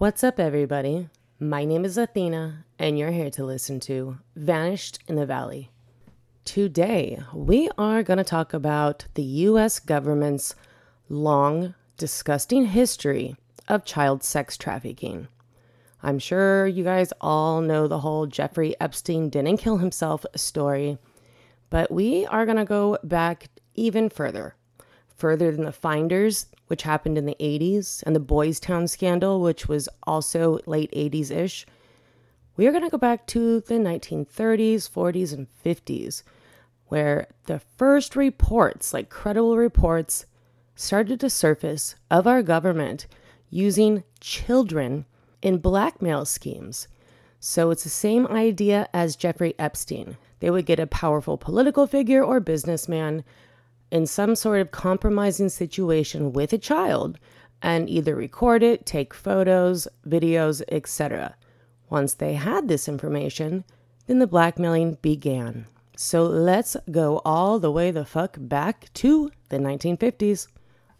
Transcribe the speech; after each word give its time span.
What's 0.00 0.24
up, 0.24 0.40
everybody? 0.40 1.10
My 1.38 1.66
name 1.66 1.84
is 1.84 1.98
Athena, 1.98 2.64
and 2.78 2.98
you're 2.98 3.10
here 3.10 3.28
to 3.32 3.44
listen 3.44 3.80
to 3.80 4.16
Vanished 4.34 4.98
in 5.06 5.16
the 5.16 5.26
Valley. 5.26 5.68
Today, 6.46 7.20
we 7.34 7.68
are 7.76 8.02
going 8.02 8.16
to 8.16 8.24
talk 8.24 8.54
about 8.54 9.04
the 9.12 9.22
US 9.22 9.78
government's 9.78 10.54
long, 11.10 11.74
disgusting 11.98 12.64
history 12.64 13.36
of 13.68 13.84
child 13.84 14.24
sex 14.24 14.56
trafficking. 14.56 15.28
I'm 16.02 16.18
sure 16.18 16.66
you 16.66 16.82
guys 16.82 17.12
all 17.20 17.60
know 17.60 17.86
the 17.86 18.00
whole 18.00 18.24
Jeffrey 18.24 18.74
Epstein 18.80 19.28
didn't 19.28 19.58
kill 19.58 19.76
himself 19.76 20.24
story, 20.34 20.96
but 21.68 21.90
we 21.90 22.24
are 22.24 22.46
going 22.46 22.56
to 22.56 22.64
go 22.64 22.96
back 23.04 23.48
even 23.74 24.08
further. 24.08 24.54
Further 25.20 25.52
than 25.52 25.66
the 25.66 25.72
Finders, 25.72 26.46
which 26.68 26.84
happened 26.84 27.18
in 27.18 27.26
the 27.26 27.36
80s, 27.38 28.02
and 28.04 28.16
the 28.16 28.20
Boys 28.20 28.58
Town 28.58 28.88
scandal, 28.88 29.42
which 29.42 29.68
was 29.68 29.86
also 30.04 30.60
late 30.64 30.90
80s 30.92 31.30
ish. 31.30 31.66
We 32.56 32.66
are 32.66 32.70
going 32.70 32.84
to 32.84 32.90
go 32.90 32.96
back 32.96 33.26
to 33.28 33.60
the 33.60 33.74
1930s, 33.74 34.88
40s, 34.88 35.34
and 35.34 35.46
50s, 35.62 36.22
where 36.86 37.28
the 37.44 37.60
first 37.76 38.16
reports, 38.16 38.94
like 38.94 39.10
credible 39.10 39.58
reports, 39.58 40.24
started 40.74 41.20
to 41.20 41.28
surface 41.28 41.96
of 42.10 42.26
our 42.26 42.42
government 42.42 43.06
using 43.50 44.04
children 44.20 45.04
in 45.42 45.58
blackmail 45.58 46.24
schemes. 46.24 46.88
So 47.40 47.70
it's 47.70 47.84
the 47.84 47.90
same 47.90 48.26
idea 48.28 48.88
as 48.94 49.16
Jeffrey 49.16 49.54
Epstein. 49.58 50.16
They 50.38 50.50
would 50.50 50.64
get 50.64 50.80
a 50.80 50.86
powerful 50.86 51.36
political 51.36 51.86
figure 51.86 52.24
or 52.24 52.40
businessman 52.40 53.22
in 53.90 54.06
some 54.06 54.34
sort 54.34 54.60
of 54.60 54.70
compromising 54.70 55.48
situation 55.48 56.32
with 56.32 56.52
a 56.52 56.58
child 56.58 57.18
and 57.62 57.88
either 57.88 58.14
record 58.14 58.62
it, 58.62 58.86
take 58.86 59.12
photos, 59.12 59.86
videos, 60.06 60.62
etc. 60.70 61.36
Once 61.88 62.14
they 62.14 62.34
had 62.34 62.68
this 62.68 62.88
information, 62.88 63.64
then 64.06 64.18
the 64.18 64.26
blackmailing 64.26 64.96
began. 65.02 65.66
So 65.96 66.22
let's 66.22 66.76
go 66.90 67.20
all 67.24 67.58
the 67.58 67.70
way 67.70 67.90
the 67.90 68.04
fuck 68.04 68.36
back 68.40 68.90
to 68.94 69.30
the 69.50 69.58
1950s. 69.58 70.46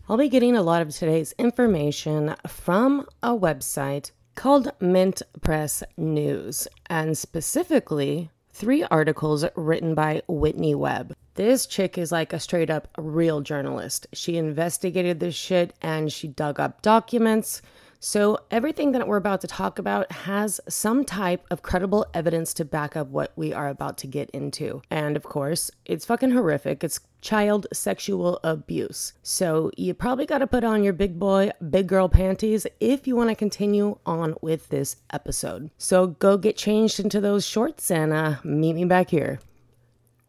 I'll 0.08 0.18
be 0.18 0.28
getting 0.28 0.56
a 0.56 0.62
lot 0.62 0.82
of 0.82 0.90
today's 0.90 1.32
information 1.38 2.34
from 2.46 3.06
a 3.22 3.30
website 3.30 4.10
called 4.34 4.72
Mint 4.80 5.22
Press 5.40 5.82
News, 5.96 6.66
and 6.88 7.16
specifically 7.16 8.30
three 8.52 8.84
articles 8.84 9.44
written 9.54 9.94
by 9.94 10.22
Whitney 10.26 10.74
Webb. 10.74 11.14
This 11.34 11.66
chick 11.66 11.96
is 11.96 12.10
like 12.10 12.32
a 12.32 12.40
straight 12.40 12.70
up 12.70 12.88
real 12.98 13.40
journalist. 13.40 14.06
She 14.12 14.36
investigated 14.36 15.20
this 15.20 15.34
shit 15.34 15.74
and 15.80 16.12
she 16.12 16.28
dug 16.28 16.58
up 16.58 16.82
documents. 16.82 17.62
So, 18.02 18.38
everything 18.50 18.92
that 18.92 19.06
we're 19.06 19.18
about 19.18 19.42
to 19.42 19.46
talk 19.46 19.78
about 19.78 20.10
has 20.10 20.58
some 20.66 21.04
type 21.04 21.44
of 21.50 21.60
credible 21.60 22.06
evidence 22.14 22.54
to 22.54 22.64
back 22.64 22.96
up 22.96 23.08
what 23.08 23.30
we 23.36 23.52
are 23.52 23.68
about 23.68 23.98
to 23.98 24.06
get 24.06 24.30
into. 24.30 24.80
And 24.90 25.18
of 25.18 25.24
course, 25.24 25.70
it's 25.84 26.06
fucking 26.06 26.30
horrific. 26.30 26.82
It's 26.82 27.00
child 27.20 27.66
sexual 27.74 28.40
abuse. 28.42 29.12
So, 29.22 29.70
you 29.76 29.92
probably 29.92 30.24
got 30.24 30.38
to 30.38 30.46
put 30.46 30.64
on 30.64 30.82
your 30.82 30.94
big 30.94 31.18
boy, 31.18 31.50
big 31.68 31.88
girl 31.88 32.08
panties 32.08 32.66
if 32.80 33.06
you 33.06 33.16
want 33.16 33.28
to 33.28 33.34
continue 33.34 33.98
on 34.06 34.34
with 34.40 34.70
this 34.70 34.96
episode. 35.12 35.70
So, 35.76 36.06
go 36.06 36.38
get 36.38 36.56
changed 36.56 37.00
into 37.00 37.20
those 37.20 37.46
shorts 37.46 37.90
and 37.90 38.14
uh, 38.14 38.36
meet 38.42 38.72
me 38.72 38.86
back 38.86 39.10
here. 39.10 39.40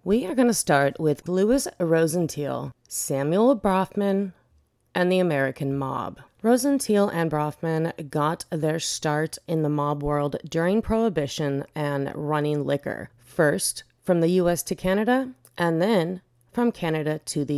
We 0.04 0.26
are 0.26 0.34
going 0.34 0.48
to 0.48 0.54
start 0.56 1.00
with 1.00 1.28
Louis 1.28 1.68
Rosenthal, 1.80 2.72
Samuel 2.88 3.56
Bronfman, 3.56 4.34
and 4.96 5.12
the 5.12 5.20
American 5.20 5.78
mob. 5.78 6.20
Rosenthal 6.42 7.08
and 7.10 7.30
Bronfman 7.30 8.10
got 8.10 8.46
their 8.50 8.80
start 8.80 9.38
in 9.48 9.62
the 9.62 9.70
mob 9.70 10.02
world 10.02 10.38
during 10.50 10.82
Prohibition 10.82 11.66
and 11.76 12.12
running 12.16 12.66
liquor, 12.66 13.12
first 13.20 13.84
from 14.02 14.22
the 14.22 14.30
US 14.42 14.64
to 14.64 14.76
Canada, 14.76 15.34
and 15.56 15.80
then 15.80 16.22
from 16.52 16.72
Canada 16.72 17.20
to 17.26 17.46
the 17.46 17.54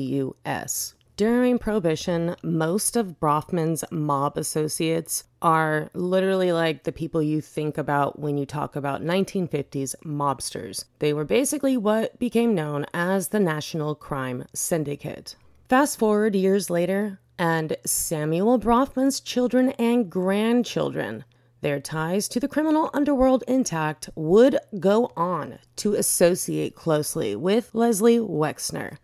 US. 0.46 0.96
During 1.16 1.60
Prohibition, 1.60 2.36
most 2.42 2.96
of 2.96 3.20
Bronfman's 3.20 3.84
mob 3.92 4.36
associates 4.36 5.26
are 5.44 5.92
literally 5.94 6.52
like 6.52 6.86
the 6.86 6.92
people 6.92 7.22
you 7.22 7.40
think 7.40 7.78
about 7.78 8.18
when 8.18 8.36
you 8.36 8.48
talk 8.48 8.76
about 8.76 9.04
1950s 9.04 9.94
mobsters. 10.04 10.86
They 10.98 11.14
were 11.14 11.24
basically 11.24 11.78
what 11.78 12.18
became 12.18 12.56
known 12.56 12.88
as 12.96 13.28
the 13.28 13.40
National 13.40 13.94
Crime 13.94 14.46
Syndicate. 14.56 15.36
Fast 15.70 16.00
forward 16.00 16.34
years 16.34 16.72
later, 16.72 17.20
and 17.38 17.78
Samuel 17.86 18.60
Bronfman's 18.60 19.20
children 19.20 19.70
and 19.74 20.10
grandchildren, 20.10 21.26
their 21.62 21.80
ties 21.80 22.28
to 22.30 22.40
the 22.40 22.48
criminal 22.48 22.90
underworld 22.92 23.44
intact, 23.48 24.10
would 24.16 24.58
go 24.80 25.12
on 25.16 25.60
to 25.76 25.94
associate 25.94 26.74
closely 26.74 27.36
with 27.36 27.70
Leslie 27.76 28.18
Wexner. 28.18 28.98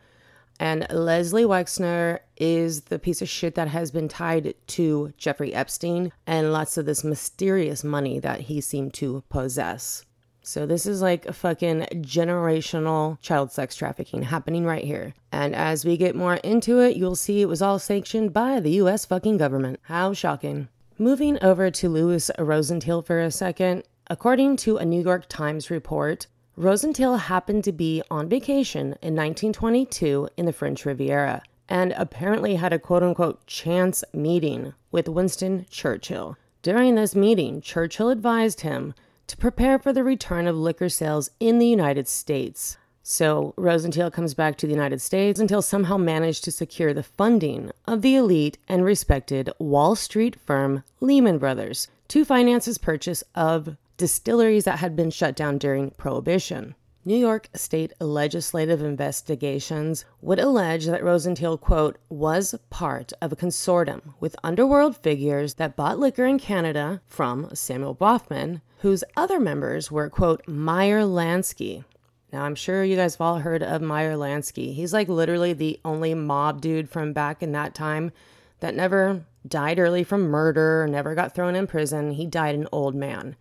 And 0.60 0.86
Leslie 0.92 1.46
Wexner 1.46 2.20
is 2.36 2.82
the 2.82 3.00
piece 3.00 3.22
of 3.22 3.30
shit 3.30 3.56
that 3.56 3.70
has 3.70 3.92
been 3.92 4.10
tied 4.10 4.54
to 4.68 5.14
Jeffrey 5.18 5.54
Epstein 5.54 6.12
and 6.28 6.52
lots 6.52 6.78
of 6.78 6.86
this 6.86 7.04
mysterious 7.04 7.84
money 7.84 8.20
that 8.20 8.42
he 8.42 8.60
seemed 8.60 8.94
to 8.96 9.24
possess. 9.30 10.06
So 10.42 10.66
this 10.66 10.86
is 10.86 11.02
like 11.02 11.26
a 11.26 11.34
fucking 11.34 11.88
generational 12.02 13.22
child 13.22 13.52
sex 13.52 13.76
trafficking 13.76 14.24
happening 14.24 14.66
right 14.66 14.84
here. 14.84 15.14
And 15.32 15.56
as 15.56 15.86
we 15.86 15.96
get 15.96 16.16
more 16.16 16.36
into 16.36 16.80
it, 16.80 16.98
you'll 16.98 17.16
see 17.16 17.42
it 17.42 17.48
was 17.48 17.62
all 17.62 17.80
sanctioned 17.80 18.34
by 18.34 18.60
the 18.60 18.72
US 18.82 19.06
fucking 19.06 19.38
government. 19.38 19.80
How 19.84 20.14
shocking. 20.14 20.68
Moving 20.98 21.42
over 21.42 21.72
to 21.72 21.88
Louis 21.88 22.30
Rosenthal 22.38 23.02
for 23.04 23.20
a 23.20 23.32
second, 23.32 23.84
according 24.08 24.58
to 24.58 24.78
a 24.78 24.86
New 24.86 25.02
York 25.02 25.30
Times 25.30 25.70
report, 25.70 26.28
Rosenthal 26.60 27.16
happened 27.16 27.64
to 27.64 27.72
be 27.72 28.04
on 28.12 28.28
vacation 28.28 28.88
in 29.02 29.16
1922 29.16 30.28
in 30.36 30.46
the 30.46 30.52
French 30.52 30.86
Riviera 30.86 31.42
and 31.70 31.94
apparently 31.94 32.56
had 32.56 32.74
a 32.74 32.80
quote 32.80 33.02
unquote 33.02 33.48
chance 33.48 34.04
meeting 34.12 34.74
with 34.92 35.08
Winston 35.08 35.68
Churchill. 35.70 36.36
During 36.62 36.96
this 36.96 37.16
meeting, 37.16 37.62
Churchill 37.62 38.10
advised 38.10 38.60
him 38.60 38.94
to 39.28 39.38
prepare 39.38 39.80
for 39.80 39.94
the 39.94 40.04
return 40.04 40.48
of 40.48 40.58
liquor 40.58 40.90
sales 40.90 41.30
in 41.40 41.60
the 41.60 41.66
United 41.66 42.10
States. 42.10 42.78
So 43.04 43.54
Rosenthal 43.56 44.12
comes 44.12 44.34
back 44.34 44.58
to 44.58 44.68
the 44.68 44.74
United 44.74 45.00
States 45.00 45.40
until 45.40 45.62
somehow 45.62 45.96
managed 45.96 46.44
to 46.44 46.52
secure 46.52 46.94
the 46.94 47.04
funding 47.04 47.72
of 47.88 48.02
the 48.02 48.18
elite 48.18 48.58
and 48.68 48.84
respected 48.84 49.50
Wall 49.60 49.96
Street 49.96 50.38
firm 50.46 50.84
Lehman 51.00 51.38
Brothers 51.38 51.88
to 52.10 52.26
finance 52.26 52.66
his 52.66 52.78
purchase 52.78 53.24
of 53.34 53.78
distilleries 54.00 54.64
that 54.64 54.80
had 54.80 54.96
been 54.96 55.12
shut 55.12 55.36
down 55.36 55.60
during 55.60 55.92
Prohibition. 55.92 56.74
New 57.06 57.16
York 57.16 57.50
state 57.54 57.94
legislative 58.00 58.82
investigations 58.82 60.06
would 60.22 60.40
allege 60.40 60.86
that 60.86 61.04
Rosenthal, 61.04 61.58
quote, 61.58 61.98
was 62.10 62.56
part 62.70 63.14
of 63.22 63.32
a 63.32 63.36
consortium 63.36 64.14
with 64.20 64.36
underworld 64.44 64.98
figures 64.98 65.56
that 65.56 65.76
bought 65.76 66.00
liquor 66.00 66.26
in 66.26 66.40
Canada 66.40 67.02
from 67.06 67.50
Samuel 67.54 67.96
Bronfman, 67.96 68.62
whose 68.80 69.04
other 69.18 69.40
members 69.40 69.92
were, 69.92 70.10
quote, 70.10 70.48
Meyer 70.48 71.02
Lansky. 71.02 71.84
Now, 72.32 72.44
I'm 72.44 72.56
sure 72.56 72.84
you 72.84 72.96
guys 72.96 73.16
have 73.16 73.22
all 73.22 73.40
heard 73.40 73.64
of 73.64 73.82
Meyer 73.82 74.16
Lansky. 74.16 74.74
He's 74.74 74.94
like 74.94 75.10
literally 75.10 75.54
the 75.54 75.80
only 75.84 76.14
mob 76.14 76.62
dude 76.62 76.90
from 76.90 77.12
back 77.12 77.44
in 77.44 77.52
that 77.54 77.74
time 77.74 78.12
that 78.60 78.76
never 78.76 79.26
died 79.48 79.80
early 79.80 80.04
from 80.04 80.24
murder, 80.24 80.88
never 80.90 81.16
got 81.16 81.34
thrown 81.34 81.56
in 81.56 81.66
prison. 81.66 82.12
He 82.12 82.26
died 82.26 82.56
an 82.56 82.68
old 82.72 82.94
man. 82.94 83.36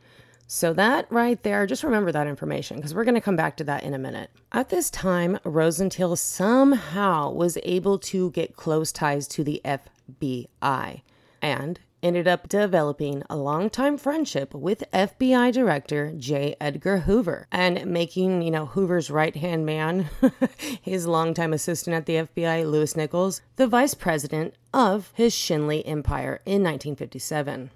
So, 0.50 0.72
that 0.72 1.06
right 1.12 1.40
there, 1.42 1.66
just 1.66 1.84
remember 1.84 2.10
that 2.10 2.26
information 2.26 2.78
because 2.78 2.94
we're 2.94 3.04
going 3.04 3.14
to 3.16 3.20
come 3.20 3.36
back 3.36 3.58
to 3.58 3.64
that 3.64 3.82
in 3.82 3.92
a 3.92 3.98
minute. 3.98 4.30
At 4.50 4.70
this 4.70 4.88
time, 4.88 5.38
Rosenthal 5.44 6.16
somehow 6.16 7.30
was 7.30 7.58
able 7.64 7.98
to 7.98 8.30
get 8.30 8.56
close 8.56 8.90
ties 8.90 9.28
to 9.28 9.44
the 9.44 9.60
FBI 9.62 11.02
and 11.42 11.80
ended 12.02 12.26
up 12.26 12.48
developing 12.48 13.22
a 13.28 13.36
long-time 13.36 13.98
friendship 13.98 14.54
with 14.54 14.90
FBI 14.90 15.52
Director 15.52 16.14
J. 16.16 16.56
Edgar 16.58 17.00
Hoover 17.00 17.46
and 17.52 17.84
making, 17.84 18.40
you 18.40 18.50
know, 18.50 18.64
Hoover's 18.64 19.10
right-hand 19.10 19.66
man, 19.66 20.08
his 20.80 21.06
longtime 21.06 21.52
assistant 21.52 21.94
at 21.94 22.06
the 22.06 22.14
FBI, 22.14 22.64
Louis 22.64 22.96
Nichols, 22.96 23.42
the 23.56 23.66
vice 23.66 23.92
president 23.92 24.54
of 24.72 25.12
his 25.14 25.34
Schenley 25.34 25.82
Empire 25.84 26.40
in 26.46 26.62
1957. 26.62 27.70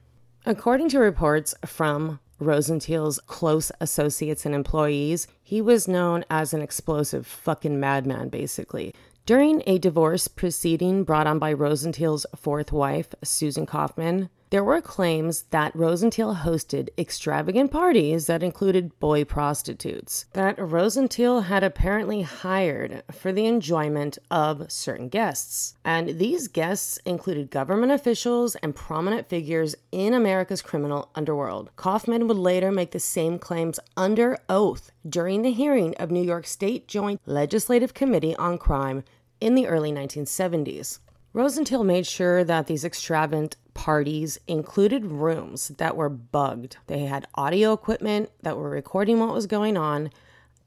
According 0.47 0.89
to 0.89 0.99
reports 0.99 1.55
from 1.67 2.19
Rosenthal's 2.43 3.19
close 3.27 3.73
associates 3.81 4.45
and 4.45 4.55
employees, 4.55 5.27
he 5.43 5.61
was 5.61 5.89
known 5.89 6.25
as 6.29 6.53
an 6.53 6.63
explosive 6.63 7.27
fucking 7.27 7.79
madman, 7.79 8.29
basically. 8.29 8.95
During 9.25 9.63
a 9.67 9.79
divorce 9.79 10.27
proceeding 10.29 11.05
brought 11.05 11.27
on 11.27 11.39
by 11.39 11.53
Rosenthal's 11.53 12.27
fourth 12.35 12.73
wife, 12.73 13.15
Susan 13.23 13.67
Kaufman, 13.67 14.29
There 14.53 14.63
were 14.63 14.83
claims 14.83 15.45
that 15.49 15.75
Rosenthal 15.75 16.35
hosted 16.35 16.91
extravagant 16.99 17.71
parties 17.71 18.27
that 18.27 18.43
included 18.43 19.01
boy 19.01 19.25
prostitutes 19.25 20.27
that 20.35 20.61
Rosenthal 20.61 21.41
had 21.41 21.65
apparently 21.65 22.21
hired 22.21 23.03
for 23.11 23.33
the 23.33 23.47
enjoyment 23.47 24.19
of 24.31 24.71
certain 24.71 25.09
guests. 25.09 25.75
And 25.87 26.19
these 26.19 26.49
guests 26.49 26.99
included 27.07 27.51
government 27.51 27.93
officials 27.93 28.55
and 28.57 28.77
prominent 28.77 29.27
figures 29.27 29.75
in 29.91 30.13
America's 30.13 30.61
criminal 30.61 31.09
underworld. 31.15 31.71
Kaufman 31.77 32.29
would 32.29 32.37
later 32.37 32.71
make 32.71 32.91
the 32.91 33.01
same 33.01 33.39
claims 33.39 33.81
under 33.97 34.37
oath 34.51 34.93
during 35.09 35.41
the 35.41 35.53
hearing 35.53 35.95
of 35.95 36.11
New 36.11 36.23
York 36.23 36.47
State 36.47 36.87
Joint 36.87 37.23
Legislative 37.25 37.95
Committee 37.95 38.37
on 38.37 38.59
Crime 38.59 39.03
in 39.41 39.55
the 39.55 39.67
early 39.67 39.93
1970s. 39.93 40.99
Rosenthal 41.35 41.83
made 41.83 42.07
sure 42.07 42.45
that 42.45 42.67
these 42.67 42.85
extravagant 42.85 43.57
parties 43.73 44.39
included 44.47 45.07
rooms 45.07 45.69
that 45.79 45.97
were 45.97 46.11
bugged. 46.11 46.77
They 46.89 47.07
had 47.07 47.27
audio 47.35 47.73
equipment 47.73 48.31
that 48.43 48.57
were 48.57 48.69
recording 48.69 49.19
what 49.19 49.33
was 49.33 49.47
going 49.47 49.79
on, 49.79 50.11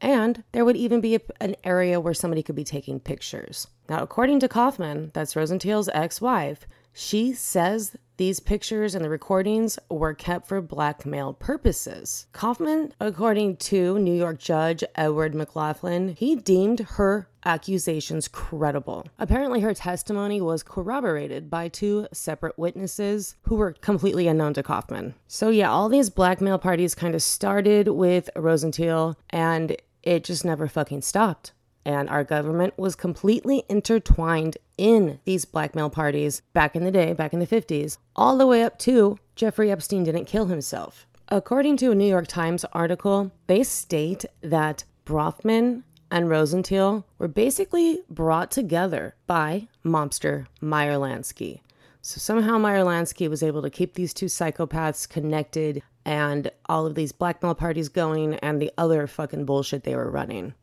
and 0.02 0.44
there 0.54 0.66
would 0.66 0.76
even 0.76 1.02
be 1.02 1.16
a, 1.16 1.22
an 1.40 1.56
area 1.64 2.00
where 2.00 2.16
somebody 2.16 2.42
could 2.42 2.56
be 2.56 2.64
taking 2.64 3.00
pictures. 3.00 3.68
Now, 3.88 4.02
according 4.02 4.40
to 4.40 4.48
Kaufman, 4.48 5.12
that's 5.14 5.36
Rosenthal's 5.36 5.90
ex 5.90 6.20
wife, 6.20 6.66
she 6.94 7.32
says 7.34 7.96
these 8.18 8.40
pictures 8.40 8.96
and 8.96 9.04
the 9.04 9.10
recordings 9.10 9.78
were 9.90 10.14
kept 10.14 10.48
for 10.48 10.62
blackmail 10.62 11.34
purposes. 11.34 12.28
Kaufman, 12.34 12.94
according 13.00 13.58
to 13.58 14.00
New 14.00 14.14
York 14.14 14.40
Judge 14.40 14.84
Edward 14.96 15.36
McLaughlin, 15.36 16.10
he 16.10 16.36
deemed 16.36 16.80
her 16.80 17.28
accusations 17.46 18.28
credible. 18.28 19.06
Apparently, 19.20 19.60
her 19.62 19.74
testimony 19.74 20.42
was 20.42 20.64
corroborated 20.64 21.50
by 21.50 21.68
two 21.68 22.08
separate 22.12 22.58
witnesses 22.58 23.36
who 23.44 23.56
were 23.56 23.74
completely 23.74 24.28
unknown 24.28 24.54
to 24.54 24.64
Kaufman. 24.64 25.14
So, 25.28 25.50
yeah, 25.50 25.72
all 25.72 25.90
these 25.90 26.10
blackmail 26.10 26.58
parties 26.58 26.96
kind 26.96 27.14
of 27.14 27.22
started 27.22 27.90
with 27.90 28.30
Rosenthal 28.36 29.16
and 29.30 29.78
it 30.02 30.24
just 30.24 30.46
never 30.46 30.68
fucking 30.68 31.02
stopped 31.02 31.52
and 31.86 32.10
our 32.10 32.24
government 32.24 32.78
was 32.78 32.96
completely 32.96 33.64
intertwined 33.70 34.58
in 34.78 35.20
these 35.24 35.46
blackmail 35.46 35.90
parties 35.90 36.42
back 36.54 36.76
in 36.76 36.84
the 36.84 36.92
day, 36.92 37.14
back 37.14 37.32
in 37.32 37.40
the 37.40 37.48
50s, 37.48 37.98
all 38.16 38.38
the 38.38 38.48
way 38.48 38.64
up 38.64 38.78
to 38.80 39.18
Jeffrey 39.36 39.72
Epstein 39.72 40.04
didn't 40.04 40.26
kill 40.26 40.48
himself. 40.48 41.06
According 41.30 41.78
to 41.78 41.92
a 41.92 41.96
New 41.96 42.08
York 42.08 42.28
Times 42.28 42.66
article, 42.74 43.32
they 43.48 43.64
state 43.64 44.26
that 44.42 44.84
Bronfman 45.06 45.84
and 46.12 46.30
Rosenthal 46.30 47.06
were 47.18 47.28
basically 47.28 48.00
brought 48.10 48.52
together 48.52 49.16
by 49.28 49.68
mobster 49.84 50.48
Meyer 50.62 50.94
Lansky. 50.94 51.62
So 52.02 52.20
somehow 52.20 52.60
Meyer 52.60 52.84
Lansky 52.84 53.28
was 53.28 53.42
able 53.42 53.64
to 53.64 53.70
keep 53.72 53.94
these 53.96 54.14
two 54.14 54.28
psychopaths 54.28 55.10
connected 55.10 55.82
and 56.06 56.52
all 56.68 56.86
of 56.86 56.94
these 56.94 57.12
blackmail 57.12 57.56
parties 57.56 57.90
going 57.90 58.36
and 58.36 58.62
the 58.62 58.72
other 58.78 59.08
fucking 59.08 59.46
bullshit 59.46 59.84
they 59.84 59.96
were 59.96 60.12
running. 60.12 60.54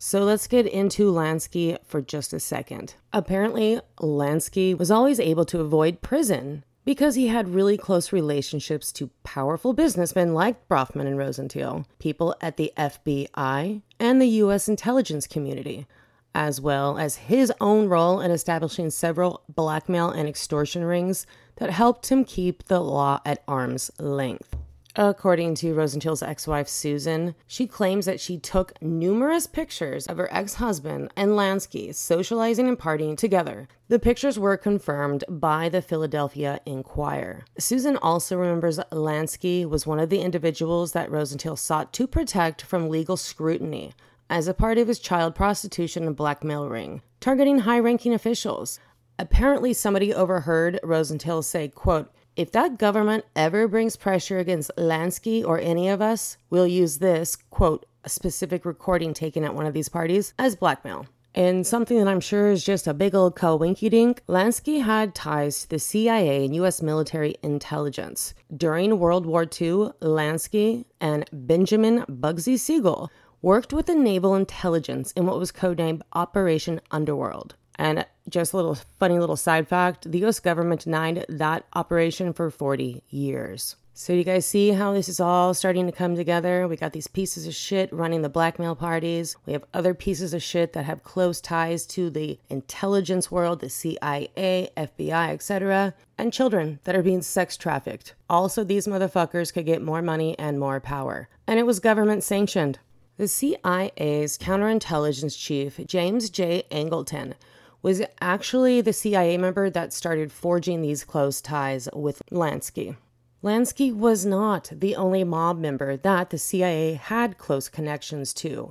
So 0.00 0.22
let's 0.22 0.46
get 0.46 0.66
into 0.66 1.12
Lansky 1.12 1.76
for 1.84 2.00
just 2.00 2.32
a 2.32 2.38
second. 2.38 2.94
Apparently, 3.12 3.80
Lansky 3.98 4.78
was 4.78 4.92
always 4.92 5.18
able 5.18 5.44
to 5.46 5.60
avoid 5.60 6.02
prison 6.02 6.64
because 6.84 7.16
he 7.16 7.26
had 7.26 7.52
really 7.52 7.76
close 7.76 8.12
relationships 8.12 8.92
to 8.92 9.10
powerful 9.24 9.72
businessmen 9.72 10.34
like 10.34 10.68
Bronfman 10.68 11.06
and 11.06 11.18
Rosenthal, 11.18 11.84
people 11.98 12.34
at 12.40 12.56
the 12.56 12.72
FBI, 12.78 13.82
and 13.98 14.22
the 14.22 14.28
U.S. 14.42 14.68
intelligence 14.68 15.26
community, 15.26 15.86
as 16.32 16.60
well 16.60 16.96
as 16.96 17.16
his 17.16 17.52
own 17.60 17.88
role 17.88 18.20
in 18.20 18.30
establishing 18.30 18.90
several 18.90 19.42
blackmail 19.48 20.10
and 20.10 20.28
extortion 20.28 20.84
rings 20.84 21.26
that 21.56 21.70
helped 21.70 22.06
him 22.10 22.24
keep 22.24 22.64
the 22.68 22.80
law 22.80 23.20
at 23.26 23.42
arm's 23.48 23.90
length. 23.98 24.56
According 25.00 25.54
to 25.56 25.74
Rosenthal's 25.74 26.24
ex 26.24 26.48
wife, 26.48 26.66
Susan, 26.66 27.36
she 27.46 27.68
claims 27.68 28.04
that 28.06 28.18
she 28.18 28.36
took 28.36 28.72
numerous 28.82 29.46
pictures 29.46 30.08
of 30.08 30.16
her 30.16 30.28
ex 30.32 30.54
husband 30.54 31.12
and 31.14 31.36
Lansky 31.36 31.94
socializing 31.94 32.66
and 32.66 32.76
partying 32.76 33.16
together. 33.16 33.68
The 33.86 34.00
pictures 34.00 34.40
were 34.40 34.56
confirmed 34.56 35.22
by 35.28 35.68
the 35.68 35.82
Philadelphia 35.82 36.58
Inquirer. 36.66 37.44
Susan 37.60 37.96
also 37.98 38.36
remembers 38.36 38.80
Lansky 38.90 39.64
was 39.64 39.86
one 39.86 40.00
of 40.00 40.10
the 40.10 40.20
individuals 40.20 40.90
that 40.94 41.12
Rosenthal 41.12 41.54
sought 41.54 41.92
to 41.92 42.08
protect 42.08 42.62
from 42.62 42.90
legal 42.90 43.16
scrutiny 43.16 43.92
as 44.28 44.48
a 44.48 44.52
part 44.52 44.78
of 44.78 44.88
his 44.88 44.98
child 44.98 45.32
prostitution 45.32 46.08
and 46.08 46.16
blackmail 46.16 46.68
ring, 46.68 47.02
targeting 47.20 47.60
high 47.60 47.78
ranking 47.78 48.12
officials. 48.12 48.80
Apparently, 49.16 49.72
somebody 49.72 50.12
overheard 50.12 50.80
Rosenthal 50.82 51.42
say, 51.42 51.68
quote, 51.68 52.12
if 52.38 52.52
that 52.52 52.78
government 52.78 53.24
ever 53.34 53.66
brings 53.66 53.96
pressure 53.96 54.38
against 54.38 54.70
Lansky 54.78 55.44
or 55.44 55.58
any 55.58 55.88
of 55.88 56.00
us, 56.00 56.36
we'll 56.50 56.68
use 56.68 56.98
this, 56.98 57.34
quote, 57.34 57.84
a 58.04 58.08
specific 58.08 58.64
recording 58.64 59.12
taken 59.12 59.42
at 59.42 59.56
one 59.56 59.66
of 59.66 59.74
these 59.74 59.88
parties, 59.88 60.34
as 60.38 60.54
blackmail. 60.54 61.04
And 61.34 61.66
something 61.66 61.98
that 61.98 62.06
I'm 62.06 62.20
sure 62.20 62.48
is 62.52 62.64
just 62.64 62.86
a 62.86 62.94
big 62.94 63.12
old 63.16 63.34
coinky 63.34 63.90
dink, 63.90 64.22
Lansky 64.28 64.84
had 64.84 65.16
ties 65.16 65.62
to 65.62 65.70
the 65.70 65.78
CIA 65.80 66.44
and 66.44 66.54
US 66.54 66.80
military 66.80 67.34
intelligence. 67.42 68.34
During 68.56 69.00
World 69.00 69.26
War 69.26 69.42
II, 69.42 69.90
Lansky 70.00 70.84
and 71.00 71.28
Benjamin 71.32 72.04
Bugsy 72.08 72.56
Siegel 72.56 73.10
worked 73.42 73.72
with 73.72 73.86
the 73.86 73.96
naval 73.96 74.36
intelligence 74.36 75.10
in 75.12 75.26
what 75.26 75.40
was 75.40 75.50
codenamed 75.50 76.02
Operation 76.12 76.80
Underworld. 76.92 77.56
And 77.80 78.06
just 78.28 78.52
a 78.52 78.56
little 78.56 78.76
funny 78.98 79.18
little 79.18 79.36
side 79.36 79.68
fact 79.68 80.10
the 80.10 80.24
US 80.26 80.40
government 80.40 80.82
denied 80.82 81.24
that 81.28 81.64
operation 81.74 82.32
for 82.32 82.50
40 82.50 83.02
years. 83.10 83.76
So, 84.00 84.12
you 84.12 84.22
guys 84.22 84.46
see 84.46 84.70
how 84.70 84.92
this 84.92 85.08
is 85.08 85.18
all 85.18 85.52
starting 85.54 85.86
to 85.86 85.92
come 85.92 86.14
together? 86.14 86.68
We 86.68 86.76
got 86.76 86.92
these 86.92 87.08
pieces 87.08 87.48
of 87.48 87.54
shit 87.56 87.92
running 87.92 88.22
the 88.22 88.28
blackmail 88.28 88.76
parties. 88.76 89.34
We 89.44 89.52
have 89.54 89.64
other 89.74 89.92
pieces 89.92 90.32
of 90.32 90.40
shit 90.40 90.72
that 90.74 90.84
have 90.84 91.02
close 91.02 91.40
ties 91.40 91.84
to 91.86 92.08
the 92.08 92.38
intelligence 92.48 93.28
world, 93.32 93.58
the 93.58 93.68
CIA, 93.68 94.70
FBI, 94.76 95.30
etc., 95.30 95.94
and 96.16 96.32
children 96.32 96.78
that 96.84 96.94
are 96.94 97.02
being 97.02 97.22
sex 97.22 97.56
trafficked. 97.56 98.14
Also, 98.30 98.62
these 98.62 98.86
motherfuckers 98.86 99.52
could 99.52 99.66
get 99.66 99.82
more 99.82 100.00
money 100.00 100.38
and 100.38 100.60
more 100.60 100.78
power. 100.78 101.28
And 101.48 101.58
it 101.58 101.66
was 101.66 101.80
government 101.80 102.22
sanctioned. 102.22 102.78
The 103.16 103.26
CIA's 103.26 104.38
counterintelligence 104.38 105.36
chief, 105.36 105.80
James 105.88 106.30
J. 106.30 106.62
Angleton, 106.70 107.34
was 107.82 108.02
actually 108.20 108.80
the 108.80 108.92
CIA 108.92 109.38
member 109.38 109.70
that 109.70 109.92
started 109.92 110.32
forging 110.32 110.82
these 110.82 111.04
close 111.04 111.40
ties 111.40 111.88
with 111.94 112.22
Lansky. 112.30 112.96
Lansky 113.42 113.94
was 113.94 114.26
not 114.26 114.70
the 114.72 114.96
only 114.96 115.22
mob 115.22 115.58
member 115.58 115.96
that 115.96 116.30
the 116.30 116.38
CIA 116.38 116.94
had 116.94 117.38
close 117.38 117.68
connections 117.68 118.34
to. 118.34 118.70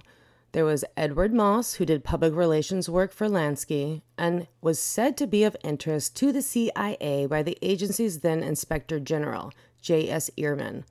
There 0.52 0.66
was 0.66 0.84
Edward 0.98 1.34
Moss, 1.34 1.76
who 1.76 1.86
did 1.86 2.04
public 2.04 2.34
relations 2.34 2.90
work 2.90 3.14
for 3.14 3.30
Lansky 3.30 4.02
and 4.18 4.48
was 4.62 4.80
said 4.80 5.16
to 5.18 5.28
be 5.28 5.44
of 5.44 5.56
interest 5.64 6.16
to 6.18 6.32
the 6.32 6.42
CIA 6.42 7.28
by 7.30 7.44
the 7.44 7.58
agency's 7.62 8.20
then 8.20 8.44
Inspector 8.44 9.00
General, 9.02 9.52
J.S. 9.82 10.30
Earman. 10.38 10.84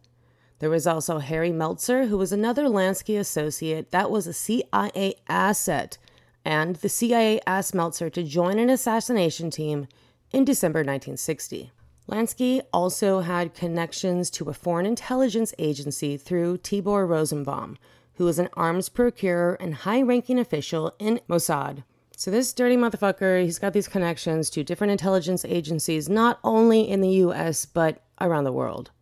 There 0.58 0.70
was 0.70 0.86
also 0.86 1.18
Harry 1.18 1.52
Meltzer, 1.52 2.06
who 2.06 2.16
was 2.16 2.32
another 2.32 2.64
Lansky 2.64 3.18
associate 3.18 3.90
that 3.90 4.10
was 4.10 4.26
a 4.26 4.32
CIA 4.32 5.16
asset 5.28 5.98
and 6.46 6.76
the 6.76 6.88
CIA 6.88 7.40
asked 7.44 7.74
Meltzer 7.74 8.08
to 8.08 8.22
join 8.22 8.60
an 8.60 8.70
assassination 8.70 9.50
team 9.50 9.88
in 10.30 10.44
December 10.44 10.78
1960. 10.78 11.72
Lansky 12.08 12.60
also 12.72 13.18
had 13.18 13.52
connections 13.52 14.30
to 14.30 14.48
a 14.48 14.54
foreign 14.54 14.86
intelligence 14.86 15.52
agency 15.58 16.16
through 16.16 16.58
Tibor 16.58 17.04
Rosenbaum, 17.08 17.76
who 18.14 18.24
was 18.24 18.38
an 18.38 18.48
arms 18.54 18.88
procurer 18.88 19.56
and 19.58 19.74
high 19.74 20.00
ranking 20.00 20.38
official 20.38 20.94
in 21.00 21.18
Mossad. 21.28 21.82
So, 22.16 22.30
this 22.30 22.52
dirty 22.52 22.76
motherfucker, 22.76 23.42
he's 23.42 23.58
got 23.58 23.72
these 23.72 23.88
connections 23.88 24.48
to 24.50 24.62
different 24.62 24.92
intelligence 24.92 25.44
agencies, 25.44 26.08
not 26.08 26.38
only 26.44 26.88
in 26.88 27.00
the 27.00 27.26
US, 27.26 27.64
but 27.66 28.04
around 28.20 28.44
the 28.44 28.52
world. 28.52 28.92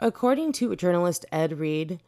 According 0.00 0.52
to 0.52 0.76
journalist 0.76 1.24
Ed 1.32 1.58
Reid, 1.58 1.98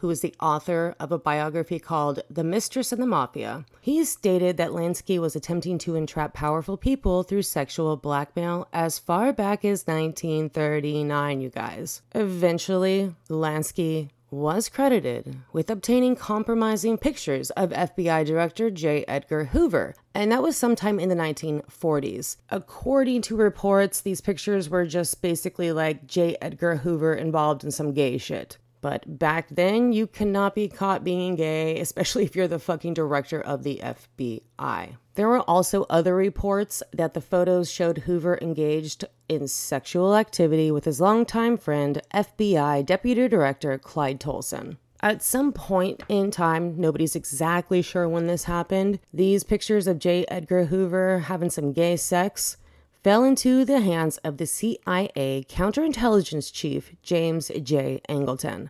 who 0.00 0.10
is 0.10 0.22
the 0.22 0.34
author 0.40 0.94
of 0.98 1.12
a 1.12 1.18
biography 1.18 1.78
called 1.78 2.22
The 2.30 2.42
Mistress 2.42 2.90
and 2.90 3.02
the 3.02 3.06
Mafia, 3.06 3.66
he 3.82 4.02
stated 4.04 4.56
that 4.56 4.70
Lansky 4.70 5.18
was 5.18 5.36
attempting 5.36 5.76
to 5.78 5.94
entrap 5.94 6.32
powerful 6.32 6.78
people 6.78 7.22
through 7.22 7.42
sexual 7.42 7.96
blackmail 7.96 8.66
as 8.72 8.98
far 8.98 9.32
back 9.32 9.62
as 9.62 9.86
1939, 9.86 11.40
you 11.42 11.50
guys. 11.50 12.00
Eventually, 12.14 13.14
Lansky 13.28 14.08
was 14.30 14.68
credited 14.68 15.36
with 15.52 15.68
obtaining 15.68 16.16
compromising 16.16 16.96
pictures 16.96 17.50
of 17.50 17.70
FBI 17.70 18.24
Director 18.24 18.70
J. 18.70 19.04
Edgar 19.06 19.46
Hoover, 19.46 19.94
and 20.14 20.30
that 20.32 20.42
was 20.42 20.56
sometime 20.56 21.00
in 21.00 21.08
the 21.08 21.14
1940s. 21.14 22.36
According 22.48 23.22
to 23.22 23.36
reports, 23.36 24.00
these 24.00 24.20
pictures 24.20 24.70
were 24.70 24.86
just 24.86 25.20
basically 25.20 25.72
like 25.72 26.06
J. 26.06 26.36
Edgar 26.40 26.76
Hoover 26.76 27.12
involved 27.12 27.64
in 27.64 27.70
some 27.70 27.92
gay 27.92 28.18
shit. 28.18 28.56
But 28.80 29.18
back 29.18 29.48
then, 29.50 29.92
you 29.92 30.06
cannot 30.06 30.54
be 30.54 30.68
caught 30.68 31.04
being 31.04 31.36
gay, 31.36 31.78
especially 31.78 32.24
if 32.24 32.34
you're 32.34 32.48
the 32.48 32.58
fucking 32.58 32.94
director 32.94 33.40
of 33.40 33.62
the 33.62 33.80
FBI. 33.82 34.96
There 35.14 35.28
were 35.28 35.40
also 35.40 35.84
other 35.90 36.14
reports 36.14 36.82
that 36.92 37.14
the 37.14 37.20
photos 37.20 37.70
showed 37.70 37.98
Hoover 37.98 38.38
engaged 38.40 39.04
in 39.28 39.48
sexual 39.48 40.16
activity 40.16 40.70
with 40.70 40.86
his 40.86 41.00
longtime 41.00 41.58
friend, 41.58 42.00
FBI 42.14 42.86
Deputy 42.86 43.28
Director 43.28 43.76
Clyde 43.78 44.20
Tolson. 44.20 44.78
At 45.02 45.22
some 45.22 45.52
point 45.52 46.02
in 46.08 46.30
time, 46.30 46.74
nobody's 46.78 47.16
exactly 47.16 47.80
sure 47.80 48.08
when 48.08 48.26
this 48.26 48.44
happened, 48.44 48.98
these 49.12 49.44
pictures 49.44 49.86
of 49.86 49.98
J. 49.98 50.26
Edgar 50.28 50.66
Hoover 50.66 51.20
having 51.20 51.48
some 51.48 51.72
gay 51.72 51.96
sex 51.96 52.58
fell 53.02 53.24
into 53.24 53.64
the 53.64 53.80
hands 53.80 54.18
of 54.18 54.36
the 54.36 54.46
CIA 54.46 55.44
counterintelligence 55.48 56.52
chief, 56.52 56.94
James 57.02 57.50
J. 57.62 58.00
Angleton. 58.08 58.68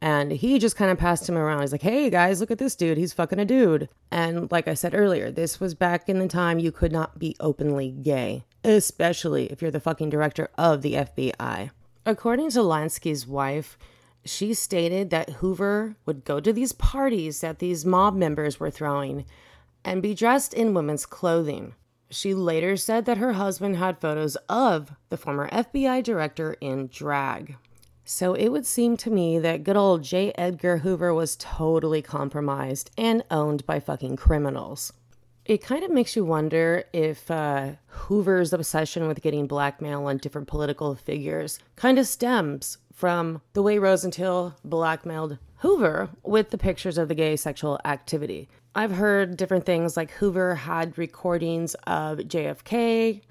And 0.00 0.30
he 0.30 0.58
just 0.58 0.76
kind 0.76 0.90
of 0.90 0.98
passed 0.98 1.28
him 1.28 1.36
around. 1.36 1.60
He's 1.60 1.72
like, 1.72 1.82
hey 1.82 2.08
guys, 2.08 2.40
look 2.40 2.50
at 2.50 2.58
this 2.58 2.76
dude. 2.76 2.98
He's 2.98 3.12
fucking 3.12 3.40
a 3.40 3.44
dude. 3.44 3.88
And 4.10 4.50
like 4.52 4.68
I 4.68 4.74
said 4.74 4.94
earlier, 4.94 5.30
this 5.30 5.58
was 5.58 5.74
back 5.74 6.08
in 6.08 6.18
the 6.18 6.28
time 6.28 6.58
you 6.58 6.70
could 6.70 6.92
not 6.92 7.18
be 7.18 7.34
openly 7.40 7.90
gay, 7.90 8.44
especially 8.62 9.46
if 9.50 9.60
you're 9.60 9.72
the 9.72 9.80
fucking 9.80 10.10
director 10.10 10.50
of 10.56 10.82
the 10.82 10.94
FBI. 10.94 11.70
According 12.06 12.50
to 12.50 12.60
Lansky's 12.60 13.26
wife, 13.26 13.76
she 14.24 14.54
stated 14.54 15.10
that 15.10 15.30
Hoover 15.30 15.96
would 16.06 16.24
go 16.24 16.38
to 16.38 16.52
these 16.52 16.72
parties 16.72 17.40
that 17.40 17.58
these 17.58 17.84
mob 17.84 18.14
members 18.14 18.60
were 18.60 18.70
throwing 18.70 19.24
and 19.84 20.00
be 20.02 20.14
dressed 20.14 20.54
in 20.54 20.74
women's 20.74 21.06
clothing. 21.06 21.74
She 22.10 22.34
later 22.34 22.76
said 22.76 23.04
that 23.04 23.18
her 23.18 23.34
husband 23.34 23.76
had 23.76 24.00
photos 24.00 24.36
of 24.48 24.92
the 25.10 25.16
former 25.16 25.48
FBI 25.50 26.02
director 26.02 26.56
in 26.60 26.88
drag. 26.88 27.56
So 28.04 28.32
it 28.32 28.48
would 28.48 28.64
seem 28.64 28.96
to 28.98 29.10
me 29.10 29.38
that 29.38 29.64
good 29.64 29.76
old 29.76 30.02
J. 30.02 30.32
Edgar 30.38 30.78
Hoover 30.78 31.12
was 31.12 31.36
totally 31.36 32.00
compromised 32.00 32.90
and 32.96 33.22
owned 33.30 33.66
by 33.66 33.80
fucking 33.80 34.16
criminals. 34.16 34.94
It 35.44 35.62
kind 35.62 35.84
of 35.84 35.90
makes 35.90 36.16
you 36.16 36.24
wonder 36.24 36.84
if 36.92 37.30
uh, 37.30 37.72
Hoover's 37.86 38.52
obsession 38.54 39.08
with 39.08 39.20
getting 39.20 39.46
blackmail 39.46 40.06
on 40.06 40.16
different 40.18 40.48
political 40.48 40.94
figures 40.94 41.58
kind 41.76 41.98
of 41.98 42.06
stems 42.06 42.78
from 42.94 43.42
the 43.52 43.62
way 43.62 43.78
Rosenthal 43.78 44.54
blackmailed 44.64 45.38
Hoover 45.58 46.10
with 46.22 46.50
the 46.50 46.58
pictures 46.58 46.98
of 46.98 47.08
the 47.08 47.14
gay 47.14 47.36
sexual 47.36 47.78
activity. 47.84 48.48
I've 48.78 48.92
heard 48.92 49.36
different 49.36 49.66
things 49.66 49.96
like 49.96 50.12
Hoover 50.12 50.54
had 50.54 50.96
recordings 50.96 51.74
of 51.88 52.18
JFK, 52.18 53.22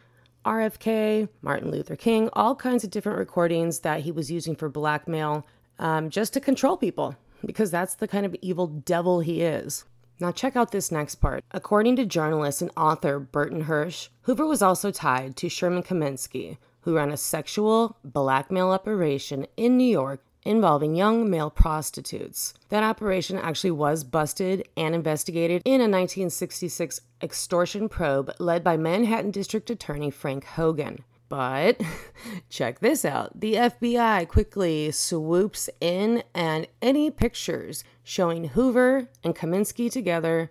RFK, 0.46 1.30
Martin 1.42 1.72
Luther 1.72 1.96
King, 1.96 2.30
all 2.34 2.54
kinds 2.54 2.84
of 2.84 2.90
different 2.90 3.18
recordings 3.18 3.80
that 3.80 4.02
he 4.02 4.12
was 4.12 4.30
using 4.30 4.58
for 4.58 4.68
blackmail 4.68 5.48
um, 5.80 6.10
just 6.10 6.34
to 6.34 6.42
control 6.42 6.76
people, 6.76 7.16
because 7.46 7.72
that's 7.72 7.96
the 7.96 8.10
kind 8.10 8.26
of 8.26 8.36
evil 8.42 8.68
devil 8.68 9.22
he 9.22 9.42
is. 9.42 9.86
Now, 10.20 10.34
check 10.34 10.58
out 10.58 10.74
this 10.74 10.92
next 10.92 11.16
part. 11.16 11.46
According 11.52 11.96
to 11.96 12.06
journalist 12.06 12.62
and 12.62 12.72
author 12.76 13.18
Burton 13.18 13.64
Hersh, 13.64 14.10
Hoover 14.24 14.46
was 14.46 14.62
also 14.62 14.92
tied 14.92 15.38
to 15.38 15.48
Sherman 15.48 15.82
Kaminsky, 15.82 16.58
who 16.82 16.98
ran 16.98 17.10
a 17.10 17.16
sexual 17.16 17.96
blackmail 18.04 18.72
operation 18.72 19.48
in 19.56 19.78
New 19.78 19.88
York 19.88 20.26
involving 20.48 20.96
young 20.96 21.30
male 21.30 21.50
prostitutes. 21.50 22.54
That 22.70 22.84
operation 22.84 23.38
actually 23.38 23.72
was 23.72 24.04
busted 24.04 24.68
and 24.78 24.96
investigated 24.96 25.62
in 25.66 25.82
a 25.82 25.90
1966 25.90 27.02
extortion 27.22 27.90
probe 27.90 28.32
led 28.40 28.64
by 28.64 28.78
Manhattan 28.78 29.32
District 29.32 29.70
Attorney 29.70 30.10
Frank 30.10 30.46
Hogan. 30.46 31.04
But 31.30 31.82
check 32.50 32.80
this 32.80 33.04
out 33.04 33.38
the 33.38 33.56
FBI 33.56 34.28
quickly 34.30 34.92
swoops 34.92 35.70
in, 35.82 36.24
and 36.34 36.68
any 36.82 37.12
pictures 37.12 37.84
showing 38.04 38.46
Hoover 38.46 39.10
and 39.24 39.36
Kaminsky 39.36 39.92
together 39.92 40.50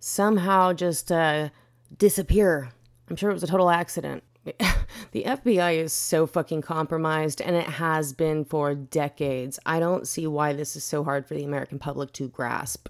somehow 0.00 0.72
just 0.72 1.12
uh, 1.12 1.50
disappear. 1.98 2.70
I'm 3.10 3.16
sure 3.16 3.30
it 3.30 3.34
was 3.34 3.42
a 3.42 3.48
total 3.48 3.68
accident. 3.68 4.24
the 5.12 5.24
FBI 5.24 5.76
is 5.76 5.92
so 5.92 6.26
fucking 6.26 6.62
compromised, 6.62 7.40
and 7.40 7.56
it 7.56 7.66
has 7.66 8.12
been 8.12 8.44
for 8.44 8.74
decades. 8.74 9.58
I 9.66 9.80
don't 9.80 10.06
see 10.06 10.26
why 10.26 10.52
this 10.52 10.76
is 10.76 10.84
so 10.84 11.04
hard 11.04 11.26
for 11.26 11.34
the 11.34 11.44
American 11.44 11.78
public 11.78 12.12
to 12.14 12.28
grasp. 12.28 12.88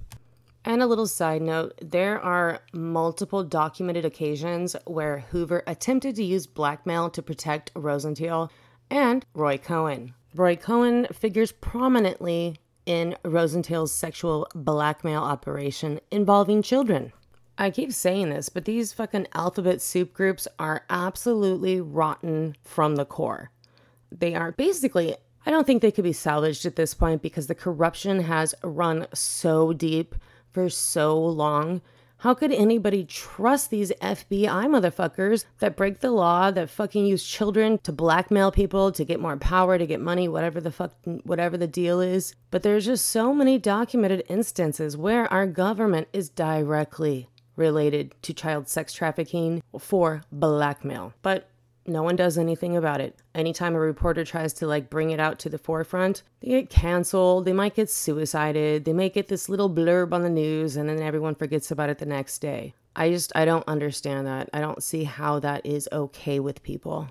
And 0.65 0.83
a 0.83 0.87
little 0.87 1.07
side 1.07 1.43
note 1.43 1.79
there 1.81 2.21
are 2.21 2.61
multiple 2.73 3.45
documented 3.45 4.05
occasions 4.05 4.75
where 4.85 5.21
Hoover 5.31 5.63
attempted 5.67 6.17
to 6.17 6.25
use 6.25 6.49
blackmail 6.49 7.09
to 7.11 7.23
protect 7.23 7.71
Rosenthal 7.77 8.51
and 8.91 9.25
Roy 9.33 9.59
Cohn. 9.59 10.15
Roy 10.35 10.57
Cohn 10.57 11.07
figures 11.13 11.53
prominently 11.53 12.57
in 12.85 13.17
Rosenthal's 13.25 13.93
sexual 13.93 14.49
blackmail 14.55 15.23
operation 15.23 16.01
involving 16.11 16.63
children. 16.63 17.13
I 17.59 17.71
keep 17.71 17.91
saying 17.93 18.29
this, 18.29 18.51
but 18.51 18.67
these 18.67 18.93
fucking 18.93 19.29
alphabet 19.33 19.81
soup 19.81 20.13
groups 20.13 20.47
are 20.59 20.85
absolutely 20.91 21.81
rotten 21.81 22.55
from 22.63 22.97
the 22.97 23.07
core. 23.07 23.51
They 24.13 24.35
are 24.35 24.53
basically, 24.53 25.17
I 25.47 25.51
don't 25.51 25.67
think 25.67 25.81
they 25.81 25.91
could 25.91 26.05
be 26.05 26.13
salvaged 26.13 26.67
at 26.67 26.77
this 26.77 26.93
point 26.93 27.23
because 27.23 27.47
the 27.47 27.55
corruption 27.55 28.21
has 28.21 28.55
run 28.63 29.07
so 29.15 29.73
deep 29.73 30.15
for 30.51 30.69
so 30.69 31.19
long. 31.19 31.81
How 32.19 32.35
could 32.35 32.53
anybody 32.53 33.05
trust 33.05 33.71
these 33.71 33.91
FBI 34.03 34.67
motherfuckers 34.67 35.47
that 35.61 35.77
break 35.77 36.01
the 36.01 36.11
law, 36.11 36.51
that 36.51 36.69
fucking 36.69 37.07
use 37.07 37.25
children 37.25 37.79
to 37.85 37.93
blackmail 37.93 38.53
people, 38.53 38.93
to 38.93 39.05
get 39.05 39.21
more 39.21 39.39
power, 39.39 39.79
to 39.79 39.87
get 39.87 40.01
money, 40.01 40.29
whatever 40.29 40.61
the 40.61 40.71
fuck, 40.71 40.93
whatever 41.25 41.57
the 41.57 41.67
deal 41.67 42.03
is? 42.03 42.35
But 42.51 42.63
there's 42.63 42.85
just 42.85 43.07
so 43.07 43.33
many 43.33 43.59
documented 43.59 44.25
instances 44.29 44.95
where 44.95 45.31
our 45.33 45.47
government 45.47 46.09
is 46.13 46.29
directly 46.29 47.29
related 47.57 48.15
to 48.23 48.35
child 48.35 48.69
sex 48.69 48.93
trafficking 48.93 49.63
for 49.79 50.23
blackmail. 50.31 51.15
But 51.23 51.49
no 51.89 52.03
one 52.03 52.17
does 52.17 52.37
anything 52.37 52.77
about 52.77 53.01
it. 53.01 53.17
Anytime 53.35 53.75
a 53.75 53.81
reporter 53.81 54.25
tries 54.25 54.53
to 54.55 54.67
like 54.67 54.91
bring 54.91 55.11
it 55.11 55.21
out 55.21 55.39
to 55.41 55.49
the 55.49 55.59
forefront, 55.59 56.23
they 56.41 56.49
get 56.49 56.71
canceled, 56.71 57.45
they 57.45 57.53
might 57.53 57.75
get 57.75 57.91
suicided, 57.91 58.85
they 58.85 58.93
might 58.93 59.15
get 59.15 59.29
this 59.29 59.49
little 59.49 59.71
blurb 59.71 60.13
on 60.13 60.23
the 60.23 60.31
news 60.31 60.77
and 60.77 60.89
then 60.89 61.01
everyone 61.01 61.35
forgets 61.35 61.71
about 61.71 61.91
it 61.91 61.99
the 61.99 62.07
next 62.07 62.39
day. 62.39 62.75
I 62.95 63.11
just 63.11 63.33
I 63.37 63.45
don't 63.45 63.69
understand 63.69 64.27
that. 64.27 64.49
I 64.53 64.61
don't 64.61 64.83
see 64.83 65.05
how 65.05 65.39
that 65.41 65.65
is 65.65 65.89
okay 65.93 66.41
with 66.41 66.63
people. 66.63 67.09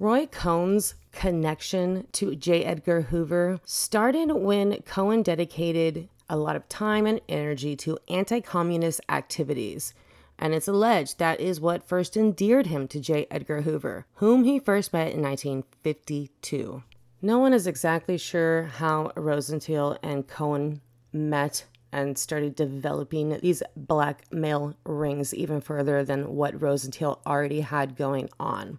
Roy 0.00 0.26
Cohn's 0.26 0.94
connection 1.10 2.06
to 2.12 2.36
J. 2.36 2.64
Edgar 2.64 3.02
Hoover 3.02 3.60
started 3.64 4.32
when 4.32 4.82
Cohn 4.82 5.22
dedicated 5.22 6.08
a 6.28 6.36
lot 6.36 6.56
of 6.56 6.68
time 6.68 7.06
and 7.06 7.20
energy 7.28 7.76
to 7.76 7.98
anti 8.08 8.40
communist 8.40 9.00
activities. 9.08 9.94
And 10.38 10.54
it's 10.54 10.68
alleged 10.68 11.18
that 11.18 11.40
is 11.40 11.60
what 11.60 11.88
first 11.88 12.16
endeared 12.16 12.68
him 12.68 12.86
to 12.88 13.00
J. 13.00 13.26
Edgar 13.30 13.62
Hoover, 13.62 14.06
whom 14.14 14.44
he 14.44 14.58
first 14.58 14.92
met 14.92 15.12
in 15.12 15.22
1952. 15.22 16.82
No 17.20 17.38
one 17.38 17.52
is 17.52 17.66
exactly 17.66 18.16
sure 18.16 18.64
how 18.64 19.10
Rosenthal 19.16 19.98
and 20.02 20.28
Cohn 20.28 20.80
met 21.12 21.64
and 21.90 22.16
started 22.16 22.54
developing 22.54 23.38
these 23.38 23.62
black 23.76 24.24
rings 24.30 25.34
even 25.34 25.60
further 25.60 26.04
than 26.04 26.36
what 26.36 26.60
Rosenthal 26.60 27.20
already 27.26 27.62
had 27.62 27.96
going 27.96 28.28
on. 28.38 28.78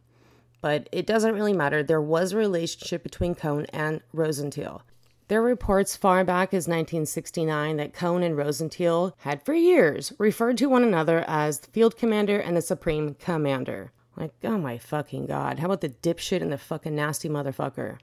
But 0.62 0.88
it 0.92 1.06
doesn't 1.06 1.34
really 1.34 1.54
matter. 1.54 1.84
There 1.84 2.02
was 2.02 2.32
a 2.32 2.38
relationship 2.38 3.04
between 3.04 3.36
Cohn 3.36 3.66
and 3.74 4.02
Rosenthal. 4.14 4.84
There 5.30 5.42
are 5.42 5.46
reports 5.46 5.96
far 5.96 6.24
back 6.24 6.56
as 6.56 6.68
1969 6.68 7.78
that 7.78 7.94
Cohn 7.94 8.24
and 8.24 8.36
Rosenthal 8.36 9.14
had 9.20 9.46
for 9.46 9.54
years 9.54 10.12
referred 10.18 10.58
to 10.58 10.66
one 10.66 10.84
another 10.84 11.24
as 11.28 11.60
the 11.60 11.68
field 11.68 11.96
commander 11.96 12.40
and 12.40 12.58
the 12.58 12.64
supreme 12.64 13.14
commander. 13.14 13.92
Like, 14.18 14.34
oh 14.44 14.58
my 14.58 14.80
fucking 14.80 15.28
god, 15.28 15.60
how 15.60 15.68
about 15.68 15.82
the 15.82 15.90
dipshit 15.90 16.42
and 16.42 16.52
the 16.52 16.58
fucking 16.58 16.96
nasty 16.96 17.30
motherfucker? 17.30 18.00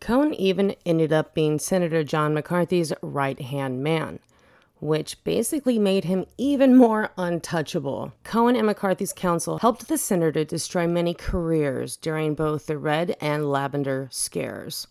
Cohn 0.00 0.34
even 0.34 0.76
ended 0.84 1.14
up 1.14 1.32
being 1.32 1.58
Senator 1.58 2.04
John 2.04 2.34
McCarthy's 2.34 2.92
right 3.00 3.40
hand 3.40 3.82
man, 3.82 4.18
which 4.80 5.24
basically 5.24 5.78
made 5.78 6.04
him 6.04 6.26
even 6.36 6.76
more 6.76 7.10
untouchable. 7.16 8.12
Cohn 8.22 8.54
and 8.54 8.66
McCarthy's 8.66 9.14
counsel 9.14 9.60
helped 9.60 9.88
the 9.88 9.96
senator 9.96 10.44
destroy 10.44 10.86
many 10.86 11.14
careers 11.14 11.96
during 11.96 12.34
both 12.34 12.66
the 12.66 12.76
Red 12.76 13.16
and 13.18 13.50
Lavender 13.50 14.08
scares. 14.12 14.88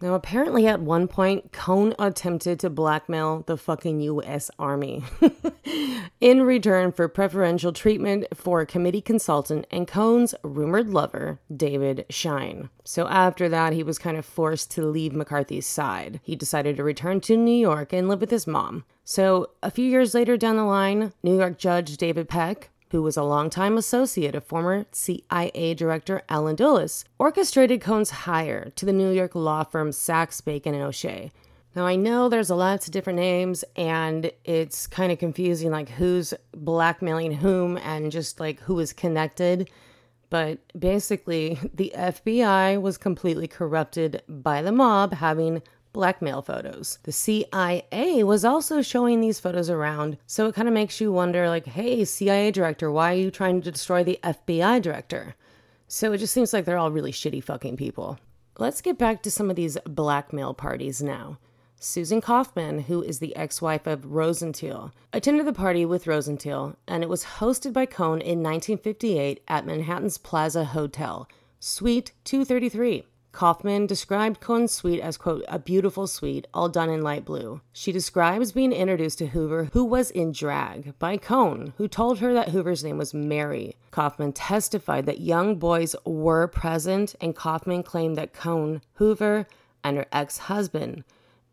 Now, 0.00 0.14
apparently, 0.14 0.66
at 0.68 0.80
one 0.80 1.08
point, 1.08 1.52
Cohn 1.52 1.94
attempted 1.98 2.60
to 2.60 2.70
blackmail 2.70 3.42
the 3.46 3.56
fucking 3.56 4.00
US 4.00 4.48
Army 4.56 5.02
in 6.20 6.42
return 6.42 6.92
for 6.92 7.08
preferential 7.08 7.72
treatment 7.72 8.26
for 8.32 8.60
a 8.60 8.66
committee 8.66 9.00
consultant 9.00 9.66
and 9.72 9.88
Cohn's 9.88 10.36
rumored 10.44 10.90
lover, 10.90 11.40
David 11.54 12.06
Schine. 12.10 12.70
So, 12.84 13.08
after 13.08 13.48
that, 13.48 13.72
he 13.72 13.82
was 13.82 13.98
kind 13.98 14.16
of 14.16 14.24
forced 14.24 14.70
to 14.72 14.86
leave 14.86 15.12
McCarthy's 15.12 15.66
side. 15.66 16.20
He 16.22 16.36
decided 16.36 16.76
to 16.76 16.84
return 16.84 17.20
to 17.22 17.36
New 17.36 17.58
York 17.58 17.92
and 17.92 18.08
live 18.08 18.20
with 18.20 18.30
his 18.30 18.46
mom. 18.46 18.84
So, 19.04 19.50
a 19.64 19.70
few 19.70 19.84
years 19.84 20.14
later 20.14 20.36
down 20.36 20.56
the 20.56 20.64
line, 20.64 21.12
New 21.24 21.36
York 21.36 21.58
Judge 21.58 21.96
David 21.96 22.28
Peck 22.28 22.70
who 22.90 23.02
was 23.02 23.16
a 23.16 23.22
longtime 23.22 23.76
associate 23.76 24.34
of 24.34 24.44
former 24.44 24.86
CIA 24.92 25.74
Director 25.74 26.22
Allen 26.28 26.56
Dulles, 26.56 27.04
orchestrated 27.18 27.80
Cohn's 27.80 28.10
hire 28.10 28.70
to 28.76 28.86
the 28.86 28.92
New 28.92 29.10
York 29.10 29.34
law 29.34 29.64
firm 29.64 29.92
Saxe, 29.92 30.40
Bacon, 30.40 30.74
and 30.74 30.82
O'Shea. 30.82 31.30
Now, 31.74 31.86
I 31.86 31.96
know 31.96 32.28
there's 32.28 32.50
a 32.50 32.54
lots 32.54 32.86
of 32.86 32.92
different 32.92 33.18
names 33.18 33.64
and 33.76 34.32
it's 34.44 34.86
kind 34.86 35.12
of 35.12 35.18
confusing, 35.18 35.70
like 35.70 35.90
who's 35.90 36.34
blackmailing 36.52 37.32
whom 37.32 37.76
and 37.78 38.10
just 38.10 38.40
like 38.40 38.60
who 38.60 38.78
is 38.80 38.92
connected. 38.92 39.70
But 40.30 40.58
basically, 40.78 41.58
the 41.72 41.92
FBI 41.96 42.80
was 42.80 42.98
completely 42.98 43.48
corrupted 43.48 44.22
by 44.28 44.62
the 44.62 44.72
mob 44.72 45.14
having 45.14 45.62
blackmail 45.92 46.42
photos. 46.42 46.98
The 47.02 47.12
CIA 47.12 48.22
was 48.22 48.44
also 48.44 48.82
showing 48.82 49.20
these 49.20 49.40
photos 49.40 49.70
around, 49.70 50.18
so 50.26 50.46
it 50.46 50.54
kind 50.54 50.68
of 50.68 50.74
makes 50.74 51.00
you 51.00 51.12
wonder 51.12 51.48
like, 51.48 51.66
hey, 51.66 52.04
CIA 52.04 52.50
director, 52.50 52.90
why 52.90 53.12
are 53.12 53.16
you 53.18 53.30
trying 53.30 53.60
to 53.62 53.70
destroy 53.70 54.04
the 54.04 54.18
FBI 54.22 54.82
director? 54.82 55.34
So 55.86 56.12
it 56.12 56.18
just 56.18 56.34
seems 56.34 56.52
like 56.52 56.64
they're 56.64 56.78
all 56.78 56.90
really 56.90 57.12
shitty 57.12 57.42
fucking 57.42 57.76
people. 57.76 58.18
Let's 58.58 58.80
get 58.80 58.98
back 58.98 59.22
to 59.22 59.30
some 59.30 59.50
of 59.50 59.56
these 59.56 59.78
blackmail 59.86 60.54
parties 60.54 61.02
now. 61.02 61.38
Susan 61.80 62.20
Kaufman, 62.20 62.80
who 62.80 63.02
is 63.02 63.20
the 63.20 63.36
ex 63.36 63.62
wife 63.62 63.86
of 63.86 64.04
Rosenthal, 64.04 64.92
attended 65.12 65.46
the 65.46 65.52
party 65.52 65.86
with 65.86 66.08
Rosenthal, 66.08 66.74
and 66.88 67.04
it 67.04 67.08
was 67.08 67.24
hosted 67.38 67.72
by 67.72 67.86
Cohn 67.86 68.20
in 68.20 68.42
1958 68.42 69.42
at 69.46 69.64
Manhattan's 69.64 70.18
Plaza 70.18 70.64
Hotel, 70.64 71.28
Suite 71.60 72.12
233. 72.24 73.04
Kaufman 73.32 73.86
described 73.86 74.40
Cohn's 74.40 74.72
suite 74.72 75.00
as, 75.00 75.16
quote, 75.16 75.44
a 75.48 75.58
beautiful 75.58 76.06
suite, 76.06 76.46
all 76.52 76.68
done 76.68 76.90
in 76.90 77.02
light 77.02 77.24
blue. 77.24 77.60
She 77.72 77.92
describes 77.92 78.52
being 78.52 78.72
introduced 78.72 79.18
to 79.18 79.28
Hoover, 79.28 79.70
who 79.72 79.84
was 79.84 80.10
in 80.10 80.32
drag, 80.32 80.98
by 80.98 81.16
Cohn, 81.16 81.74
who 81.76 81.88
told 81.88 82.18
her 82.18 82.32
that 82.34 82.48
Hoover's 82.48 82.82
name 82.82 82.98
was 82.98 83.14
Mary. 83.14 83.76
Kaufman 83.90 84.32
testified 84.32 85.06
that 85.06 85.20
young 85.20 85.56
boys 85.56 85.94
were 86.04 86.48
present, 86.48 87.14
and 87.20 87.36
Kaufman 87.36 87.82
claimed 87.82 88.16
that 88.16 88.32
Cohn, 88.32 88.80
Hoover, 88.94 89.46
and 89.84 89.96
her 89.96 90.06
ex 90.10 90.38
husband 90.38 91.04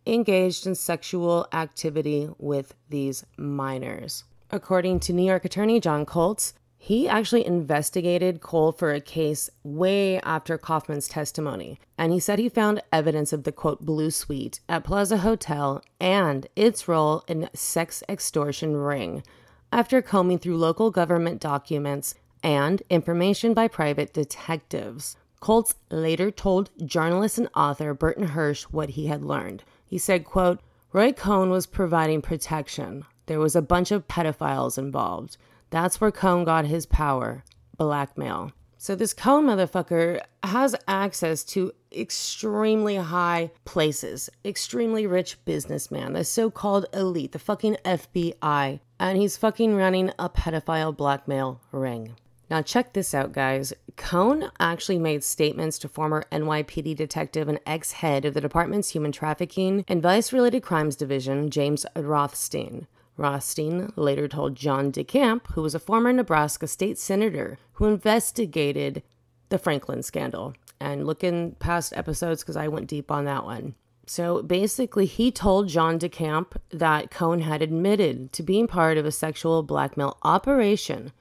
engaged 0.05 0.67
in 0.67 0.75
sexual 0.75 1.47
activity 1.51 2.29
with 2.37 2.73
these 2.89 3.25
minors. 3.37 4.23
According 4.51 4.99
to 5.01 5.13
New 5.13 5.25
York 5.25 5.45
Attorney 5.45 5.79
John 5.79 6.05
Koltz, 6.05 6.53
he 6.85 7.09
actually 7.09 7.43
investigated 7.43 8.41
Cole 8.41 8.71
for 8.71 8.93
a 8.93 9.01
case 9.01 9.49
way 9.63 10.19
after 10.19 10.55
Kaufman's 10.55 11.07
testimony, 11.07 11.79
and 11.97 12.13
he 12.13 12.19
said 12.19 12.37
he 12.37 12.47
found 12.47 12.79
evidence 12.93 13.33
of 13.33 13.43
the 13.43 13.51
quote 13.51 13.83
Blue 13.83 14.11
Suite 14.11 14.59
at 14.69 14.83
Plaza 14.83 15.17
Hotel 15.17 15.83
and 15.99 16.45
its 16.55 16.87
role 16.87 17.23
in 17.27 17.49
sex 17.55 18.03
extortion 18.07 18.75
ring 18.77 19.23
after 19.71 19.99
combing 19.99 20.37
through 20.37 20.57
local 20.57 20.91
government 20.91 21.41
documents 21.41 22.13
and 22.43 22.83
information 22.91 23.55
by 23.55 23.67
private 23.67 24.13
detectives. 24.13 25.17
Koltz 25.41 25.73
later 25.89 26.29
told 26.29 26.69
journalist 26.85 27.39
and 27.39 27.49
author 27.55 27.95
Burton 27.95 28.27
Hersh 28.27 28.61
what 28.65 28.89
he 28.89 29.07
had 29.07 29.23
learned. 29.23 29.63
He 29.87 29.97
said, 29.97 30.23
quote, 30.23 30.59
Roy 30.93 31.13
Cohn 31.13 31.49
was 31.49 31.65
providing 31.65 32.21
protection. 32.21 33.05
There 33.25 33.39
was 33.39 33.55
a 33.55 33.63
bunch 33.63 33.89
of 33.91 34.07
pedophiles 34.07 34.77
involved. 34.77 35.37
That's 35.75 35.99
where 35.99 36.09
Cohn 36.09 36.45
got 36.45 36.63
his 36.67 36.85
power 36.85 37.43
blackmail. 37.77 38.53
So 38.77 38.95
this 38.95 39.13
Cohn 39.13 39.47
motherfucker 39.47 40.21
has 40.41 40.73
access 40.87 41.43
to 41.43 41.73
extremely 41.91 42.95
high 42.95 43.51
places, 43.65 44.29
extremely 44.45 45.05
rich 45.05 45.43
businessman, 45.43 46.13
the 46.13 46.23
so-called 46.23 46.85
elite, 46.93 47.33
the 47.33 47.39
fucking 47.39 47.75
FBI, 47.83 48.79
and 49.01 49.17
he's 49.17 49.35
fucking 49.35 49.75
running 49.75 50.13
a 50.17 50.29
pedophile 50.29 50.95
blackmail 50.95 51.59
ring. 51.73 52.15
Now, 52.49 52.61
check 52.61 52.93
this 52.93 53.13
out, 53.13 53.33
guys. 53.33 53.73
Cohn 53.97 54.49
actually 54.61 54.99
made 54.99 55.25
statements 55.25 55.77
to 55.79 55.89
former 55.89 56.23
NYPD 56.31 56.95
detective 56.95 57.49
and 57.49 57.59
ex 57.65 57.91
head 57.91 58.23
of 58.23 58.33
the 58.33 58.39
department's 58.39 58.91
human 58.91 59.11
trafficking 59.11 59.83
and 59.89 60.01
vice 60.01 60.31
related 60.31 60.63
crimes 60.63 60.95
division, 60.95 61.49
James 61.49 61.85
Rothstein. 61.97 62.87
Rothstein 63.17 63.91
later 63.95 64.27
told 64.27 64.55
John 64.55 64.91
DeCamp, 64.91 65.47
who 65.53 65.61
was 65.61 65.75
a 65.75 65.79
former 65.79 66.11
Nebraska 66.11 66.67
state 66.67 66.97
senator 66.97 67.57
who 67.73 67.85
investigated 67.85 69.03
the 69.49 69.57
Franklin 69.57 70.03
scandal. 70.03 70.53
And 70.79 71.07
look 71.07 71.23
in 71.23 71.55
past 71.59 71.93
episodes 71.95 72.43
because 72.43 72.57
I 72.57 72.67
went 72.67 72.87
deep 72.87 73.09
on 73.09 73.25
that 73.25 73.45
one. 73.45 73.75
So 74.05 74.43
basically, 74.43 75.05
he 75.05 75.31
told 75.31 75.69
John 75.69 75.97
DeCamp 75.97 76.57
that 76.69 77.09
Cohn 77.09 77.39
had 77.39 77.61
admitted 77.61 78.31
to 78.33 78.43
being 78.43 78.67
part 78.67 78.97
of 78.97 79.05
a 79.05 79.11
sexual 79.11 79.63
blackmail 79.63 80.17
operation 80.21 81.11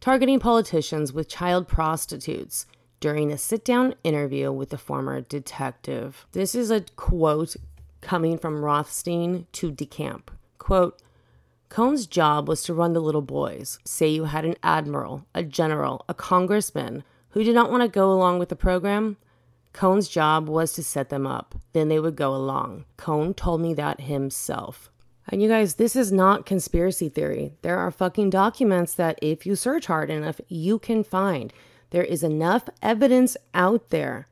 targeting 0.00 0.40
politicians 0.40 1.12
with 1.12 1.28
child 1.28 1.68
prostitutes 1.68 2.66
during 3.00 3.30
a 3.30 3.38
sit 3.38 3.64
down 3.64 3.94
interview 4.02 4.50
with 4.50 4.70
the 4.70 4.78
former 4.78 5.20
detective. 5.20 6.26
This 6.32 6.54
is 6.54 6.70
a 6.70 6.84
quote 6.96 7.56
coming 8.00 8.38
from 8.38 8.64
Rothstein 8.64 9.46
to 9.52 9.70
DeCamp. 9.70 10.28
Quote, 10.58 11.00
Cohn's 11.70 12.08
job 12.08 12.48
was 12.48 12.64
to 12.64 12.74
run 12.74 12.94
the 12.94 13.00
little 13.00 13.22
boys. 13.22 13.78
Say 13.84 14.08
you 14.08 14.24
had 14.24 14.44
an 14.44 14.56
admiral, 14.60 15.24
a 15.36 15.44
general, 15.44 16.04
a 16.08 16.14
congressman 16.14 17.04
who 17.30 17.44
did 17.44 17.54
not 17.54 17.70
want 17.70 17.84
to 17.84 17.88
go 17.88 18.12
along 18.12 18.40
with 18.40 18.48
the 18.48 18.56
program. 18.56 19.16
Cohn's 19.72 20.08
job 20.08 20.48
was 20.48 20.72
to 20.72 20.82
set 20.82 21.10
them 21.10 21.28
up. 21.28 21.54
Then 21.72 21.88
they 21.88 22.00
would 22.00 22.16
go 22.16 22.34
along. 22.34 22.86
Cohn 22.96 23.34
told 23.34 23.60
me 23.60 23.72
that 23.74 24.00
himself. 24.00 24.90
And 25.28 25.40
you 25.40 25.48
guys, 25.48 25.76
this 25.76 25.94
is 25.94 26.10
not 26.10 26.44
conspiracy 26.44 27.08
theory. 27.08 27.52
There 27.62 27.78
are 27.78 27.92
fucking 27.92 28.30
documents 28.30 28.94
that 28.94 29.16
if 29.22 29.46
you 29.46 29.54
search 29.54 29.86
hard 29.86 30.10
enough, 30.10 30.40
you 30.48 30.80
can 30.80 31.04
find. 31.04 31.52
There 31.90 32.02
is 32.02 32.24
enough 32.24 32.68
evidence 32.82 33.36
out 33.54 33.90
there 33.90 34.26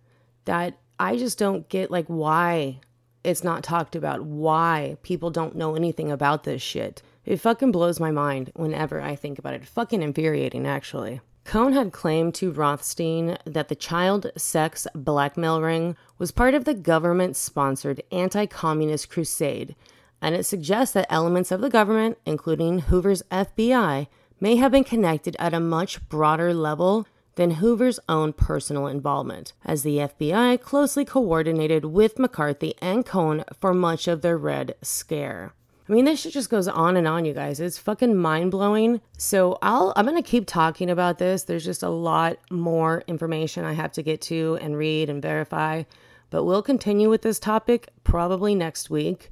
that 0.44 0.77
I 0.98 1.16
just 1.16 1.38
don't 1.38 1.68
get 1.68 1.88
like 1.88 2.07
why 2.09 2.81
it's 3.22 3.44
not 3.44 3.62
talked 3.62 3.94
about, 3.94 4.22
why 4.22 4.96
people 5.05 5.31
don't 5.31 5.55
know 5.55 5.77
anything 5.77 6.11
about 6.11 6.42
this 6.42 6.62
shit. 6.62 7.01
It 7.29 7.41
fucking 7.41 7.73
blows 7.73 8.01
my 8.01 8.11
mind 8.11 8.53
whenever 8.55 9.03
I 9.03 9.14
think 9.14 9.38
about 9.38 9.53
it. 9.53 9.67
Fucking 9.67 10.01
infuriating, 10.01 10.67
actually. 10.67 11.21
Cohn 11.45 11.75
had 11.75 11.93
claimed 11.93 12.35
to 12.37 12.51
Rothstein 12.51 13.37
that 13.45 13.69
the 13.69 13.75
child 13.75 14.33
sex 14.35 14.87
blackmail 14.95 15.61
ring 15.61 15.95
was 16.17 16.31
part 16.31 16.55
of 16.55 16.64
the 16.64 16.73
government 16.73 17.37
sponsored 17.37 18.03
anti 18.11 18.47
communist 18.47 19.11
crusade 19.11 19.77
and 20.23 20.35
it 20.35 20.45
suggests 20.45 20.95
that 20.95 21.07
elements 21.11 21.53
of 21.53 21.61
the 21.61 21.69
government, 21.69 22.17
including 22.25 22.81
Hoover's 22.81 23.23
FBI, 23.31 24.07
may 24.41 24.57
have 24.57 24.73
been 24.73 24.85
connected 24.85 25.37
at 25.38 25.55
a 25.55 25.61
much 25.61 26.09
broader 26.09 26.55
level 26.55 27.07
than 27.35 27.53
Hoover's 27.53 28.01
own 28.09 28.33
personal 28.33 28.87
involvement, 28.87 29.53
as 29.67 29.83
the 29.83 29.99
FBI 29.99 30.61
closely 30.61 31.05
coordinated 31.05 31.85
with 31.85 32.19
McCarthy 32.19 32.75
and 32.81 33.07
Cohn 33.07 33.45
for 33.61 33.75
much 33.75 34.09
of 34.09 34.23
the 34.23 34.35
Red 34.35 34.75
Scare. 34.83 35.53
I 35.88 35.92
mean, 35.92 36.05
this 36.05 36.20
shit 36.20 36.35
just 36.35 36.51
goes 36.51 36.68
on 36.68 36.98
and 36.98 37.09
on, 37.09 37.24
you 37.24 37.33
guys. 37.33 37.61
It's 37.61 37.79
fucking 37.79 38.14
mind 38.14 38.51
blowing. 38.51 39.01
So 39.16 39.59
I'll 39.62 39.94
I'm 39.96 40.05
gonna 40.05 40.22
keep 40.22 40.46
talking 40.46 40.90
about 40.90 41.18
this. 41.18 41.44
There's 41.44 41.64
just 41.64 41.83
a 41.83 41.88
lot 41.88 42.38
more 42.51 43.03
information 43.07 43.64
I 43.64 43.72
have 43.72 43.92
to 43.92 44.03
get 44.03 44.20
to 44.22 44.59
and 44.61 44.77
read 44.77 45.09
and 45.09 45.22
verify. 45.22 45.85
But 46.31 46.44
we'll 46.44 46.62
continue 46.62 47.09
with 47.09 47.22
this 47.22 47.38
topic 47.38 47.88
probably 48.05 48.55
next 48.55 48.90
week. 48.90 49.31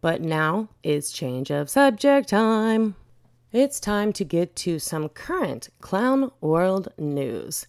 But 0.00 0.20
now 0.20 0.68
is 0.82 1.12
change 1.12 1.50
of 1.52 1.70
subject 1.70 2.28
time. 2.30 2.96
It's 3.52 3.78
time 3.78 4.12
to 4.14 4.24
get 4.24 4.56
to 4.56 4.80
some 4.80 5.08
current 5.08 5.68
clown 5.80 6.32
world 6.40 6.88
news. 6.98 7.66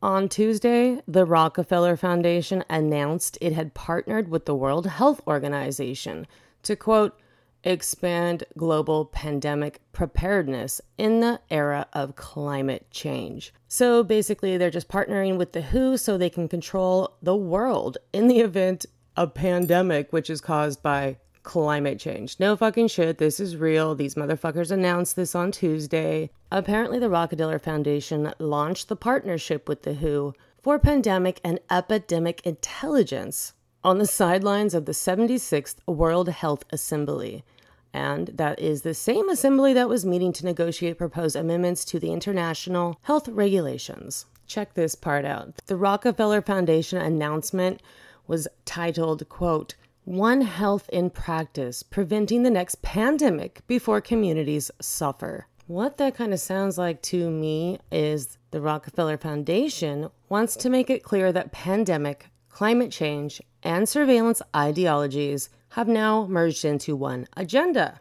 On 0.00 0.28
Tuesday, 0.28 1.02
the 1.06 1.26
Rockefeller 1.26 1.96
Foundation 1.96 2.64
announced 2.70 3.36
it 3.40 3.52
had 3.52 3.74
partnered 3.74 4.28
with 4.28 4.46
the 4.46 4.54
World 4.54 4.86
Health 4.86 5.20
Organization 5.26 6.26
to 6.62 6.76
quote, 6.76 7.18
expand 7.66 8.44
global 8.56 9.04
pandemic 9.04 9.80
preparedness 9.92 10.80
in 10.96 11.20
the 11.20 11.40
era 11.50 11.86
of 11.92 12.16
climate 12.16 12.86
change. 12.90 13.52
So 13.68 14.02
basically, 14.02 14.56
they're 14.56 14.70
just 14.70 14.88
partnering 14.88 15.36
with 15.36 15.52
the 15.52 15.62
WHO 15.62 15.96
so 15.96 16.16
they 16.16 16.30
can 16.30 16.48
control 16.48 17.16
the 17.20 17.36
world 17.36 17.98
in 18.12 18.28
the 18.28 18.40
event 18.40 18.86
of 19.16 19.28
a 19.28 19.30
pandemic, 19.30 20.12
which 20.12 20.30
is 20.30 20.40
caused 20.40 20.82
by 20.82 21.16
climate 21.42 21.98
change. 21.98 22.38
No 22.38 22.56
fucking 22.56 22.88
shit. 22.88 23.18
This 23.18 23.40
is 23.40 23.56
real. 23.56 23.94
These 23.94 24.14
motherfuckers 24.14 24.70
announced 24.70 25.16
this 25.16 25.34
on 25.34 25.52
Tuesday. 25.52 26.30
Apparently, 26.52 26.98
the 26.98 27.08
Rockefeller 27.08 27.58
Foundation 27.58 28.32
launched 28.38 28.88
the 28.88 28.96
partnership 28.96 29.68
with 29.68 29.82
the 29.82 29.94
WHO 29.94 30.34
for 30.62 30.78
pandemic 30.78 31.40
and 31.42 31.60
epidemic 31.70 32.44
intelligence 32.44 33.54
on 33.82 33.98
the 33.98 34.06
sidelines 34.06 34.74
of 34.74 34.84
the 34.84 34.92
76th 34.92 35.76
World 35.86 36.28
Health 36.28 36.64
Assembly. 36.70 37.44
And 37.92 38.28
that 38.34 38.58
is 38.58 38.82
the 38.82 38.94
same 38.94 39.28
assembly 39.28 39.72
that 39.74 39.88
was 39.88 40.04
meeting 40.04 40.32
to 40.34 40.44
negotiate 40.44 40.98
proposed 40.98 41.36
amendments 41.36 41.84
to 41.86 41.98
the 41.98 42.12
international 42.12 42.98
health 43.02 43.28
regulations. 43.28 44.26
Check 44.46 44.74
this 44.74 44.94
part 44.94 45.24
out. 45.24 45.54
The 45.66 45.76
Rockefeller 45.76 46.42
Foundation 46.42 46.98
announcement 46.98 47.82
was 48.26 48.48
titled, 48.64 49.28
quote, 49.28 49.74
one 50.04 50.42
Health 50.42 50.88
in 50.90 51.10
Practice 51.10 51.82
Preventing 51.82 52.44
the 52.44 52.50
Next 52.50 52.80
Pandemic 52.80 53.66
Before 53.66 54.00
Communities 54.00 54.70
Suffer. 54.80 55.48
What 55.66 55.96
that 55.96 56.14
kind 56.14 56.32
of 56.32 56.38
sounds 56.38 56.78
like 56.78 57.02
to 57.02 57.28
me 57.28 57.80
is 57.90 58.38
the 58.52 58.60
Rockefeller 58.60 59.18
Foundation 59.18 60.08
wants 60.28 60.54
to 60.56 60.70
make 60.70 60.90
it 60.90 61.02
clear 61.02 61.32
that 61.32 61.50
pandemic, 61.50 62.28
climate 62.48 62.92
change, 62.92 63.42
and 63.64 63.88
surveillance 63.88 64.42
ideologies 64.54 65.48
have 65.76 65.86
now 65.86 66.26
merged 66.26 66.64
into 66.64 66.96
one 66.96 67.28
agenda 67.36 68.00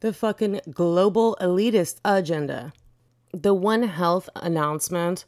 the 0.00 0.12
fucking 0.12 0.60
global 0.70 1.36
elitist 1.40 1.96
agenda. 2.04 2.72
The 3.32 3.54
One 3.54 3.82
Health 3.84 4.28
announcement 4.36 5.24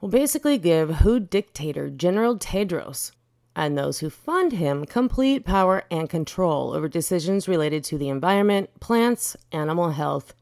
will 0.00 0.08
basically 0.08 0.58
give 0.58 1.00
WHO 1.00 1.20
dictator 1.20 1.90
General 1.90 2.38
Tedros 2.38 3.10
and 3.54 3.76
those 3.76 3.98
who 3.98 4.08
fund 4.08 4.52
him 4.52 4.84
complete 4.84 5.44
power 5.44 5.84
and 5.90 6.08
control 6.08 6.72
over 6.72 6.88
decisions 6.88 7.46
related 7.46 7.84
to 7.84 7.98
the 7.98 8.08
environment, 8.08 8.70
plants, 8.80 9.36
animal 9.52 9.90
health, 9.90 10.34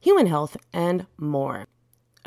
human 0.00 0.26
health, 0.26 0.56
and 0.72 1.06
more. 1.18 1.66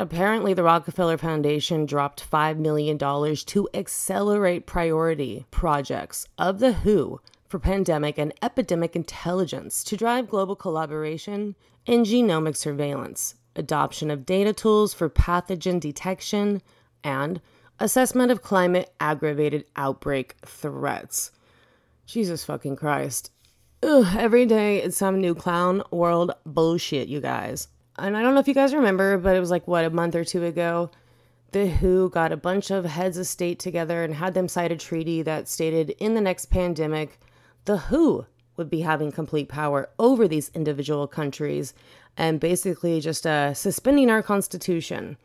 Apparently, 0.01 0.55
the 0.55 0.63
Rockefeller 0.63 1.15
Foundation 1.15 1.85
dropped 1.85 2.27
$5 2.27 2.57
million 2.57 2.97
to 2.97 3.69
accelerate 3.75 4.65
priority 4.65 5.45
projects 5.51 6.27
of 6.39 6.57
the 6.57 6.73
WHO 6.73 7.21
for 7.47 7.59
pandemic 7.59 8.17
and 8.17 8.33
epidemic 8.41 8.95
intelligence 8.95 9.83
to 9.83 9.95
drive 9.95 10.27
global 10.27 10.55
collaboration 10.55 11.55
in 11.85 12.01
genomic 12.01 12.55
surveillance, 12.55 13.35
adoption 13.55 14.09
of 14.09 14.25
data 14.25 14.53
tools 14.53 14.91
for 14.91 15.07
pathogen 15.07 15.79
detection, 15.79 16.63
and 17.03 17.39
assessment 17.79 18.31
of 18.31 18.41
climate 18.41 18.91
aggravated 18.99 19.65
outbreak 19.75 20.35
threats. 20.43 21.29
Jesus 22.07 22.43
fucking 22.43 22.75
Christ. 22.75 23.29
Ugh, 23.83 24.15
every 24.17 24.47
day 24.47 24.81
it's 24.81 24.97
some 24.97 25.21
new 25.21 25.35
clown 25.35 25.83
world 25.91 26.31
bullshit, 26.43 27.07
you 27.07 27.21
guys. 27.21 27.67
And 28.01 28.17
I 28.17 28.21
don't 28.21 28.33
know 28.33 28.39
if 28.39 28.47
you 28.47 28.53
guys 28.53 28.73
remember, 28.73 29.17
but 29.17 29.35
it 29.35 29.39
was 29.39 29.51
like, 29.51 29.67
what, 29.67 29.85
a 29.85 29.89
month 29.89 30.15
or 30.15 30.23
two 30.23 30.43
ago? 30.43 30.89
The 31.51 31.69
WHO 31.69 32.09
got 32.09 32.31
a 32.31 32.37
bunch 32.37 32.71
of 32.71 32.85
heads 32.85 33.17
of 33.17 33.27
state 33.27 33.59
together 33.59 34.03
and 34.03 34.15
had 34.15 34.33
them 34.33 34.47
sign 34.47 34.71
a 34.71 34.77
treaty 34.77 35.21
that 35.21 35.47
stated 35.47 35.91
in 35.91 36.15
the 36.15 36.21
next 36.21 36.45
pandemic, 36.45 37.19
the 37.65 37.77
WHO 37.77 38.25
would 38.57 38.69
be 38.69 38.81
having 38.81 39.11
complete 39.11 39.49
power 39.49 39.89
over 39.99 40.27
these 40.27 40.49
individual 40.53 41.07
countries 41.07 41.73
and 42.17 42.39
basically 42.39 42.99
just 42.99 43.27
uh, 43.27 43.53
suspending 43.53 44.09
our 44.09 44.23
constitution. 44.23 45.17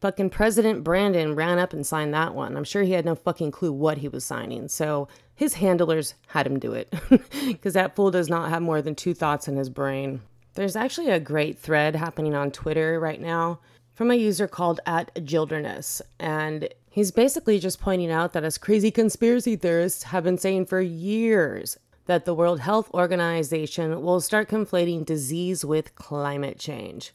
Fucking 0.00 0.30
President 0.30 0.82
Brandon 0.82 1.34
ran 1.34 1.58
up 1.58 1.72
and 1.72 1.86
signed 1.86 2.14
that 2.14 2.34
one. 2.34 2.56
I'm 2.56 2.64
sure 2.64 2.82
he 2.82 2.92
had 2.92 3.04
no 3.04 3.14
fucking 3.14 3.50
clue 3.50 3.72
what 3.72 3.98
he 3.98 4.08
was 4.08 4.24
signing. 4.24 4.68
So 4.68 5.08
his 5.34 5.54
handlers 5.54 6.14
had 6.28 6.46
him 6.46 6.58
do 6.58 6.72
it 6.72 6.92
because 7.46 7.74
that 7.74 7.94
fool 7.94 8.10
does 8.10 8.28
not 8.28 8.48
have 8.48 8.62
more 8.62 8.82
than 8.82 8.94
two 8.94 9.14
thoughts 9.14 9.46
in 9.46 9.56
his 9.56 9.70
brain. 9.70 10.22
There's 10.54 10.76
actually 10.76 11.10
a 11.10 11.20
great 11.20 11.58
thread 11.58 11.94
happening 11.94 12.34
on 12.34 12.50
Twitter 12.50 12.98
right 12.98 13.20
now 13.20 13.60
from 13.94 14.10
a 14.10 14.16
user 14.16 14.48
called 14.48 14.80
at 14.84 15.24
Gilderness, 15.24 16.02
and 16.18 16.68
he's 16.90 17.12
basically 17.12 17.58
just 17.58 17.80
pointing 17.80 18.10
out 18.10 18.32
that 18.32 18.44
as 18.44 18.58
crazy 18.58 18.90
conspiracy 18.90 19.54
theorists 19.54 20.04
have 20.04 20.24
been 20.24 20.38
saying 20.38 20.66
for 20.66 20.80
years 20.80 21.78
that 22.06 22.24
the 22.24 22.34
World 22.34 22.60
Health 22.60 22.90
Organization 22.92 24.02
will 24.02 24.20
start 24.20 24.48
conflating 24.48 25.04
disease 25.06 25.64
with 25.64 25.94
climate 25.94 26.58
change. 26.58 27.12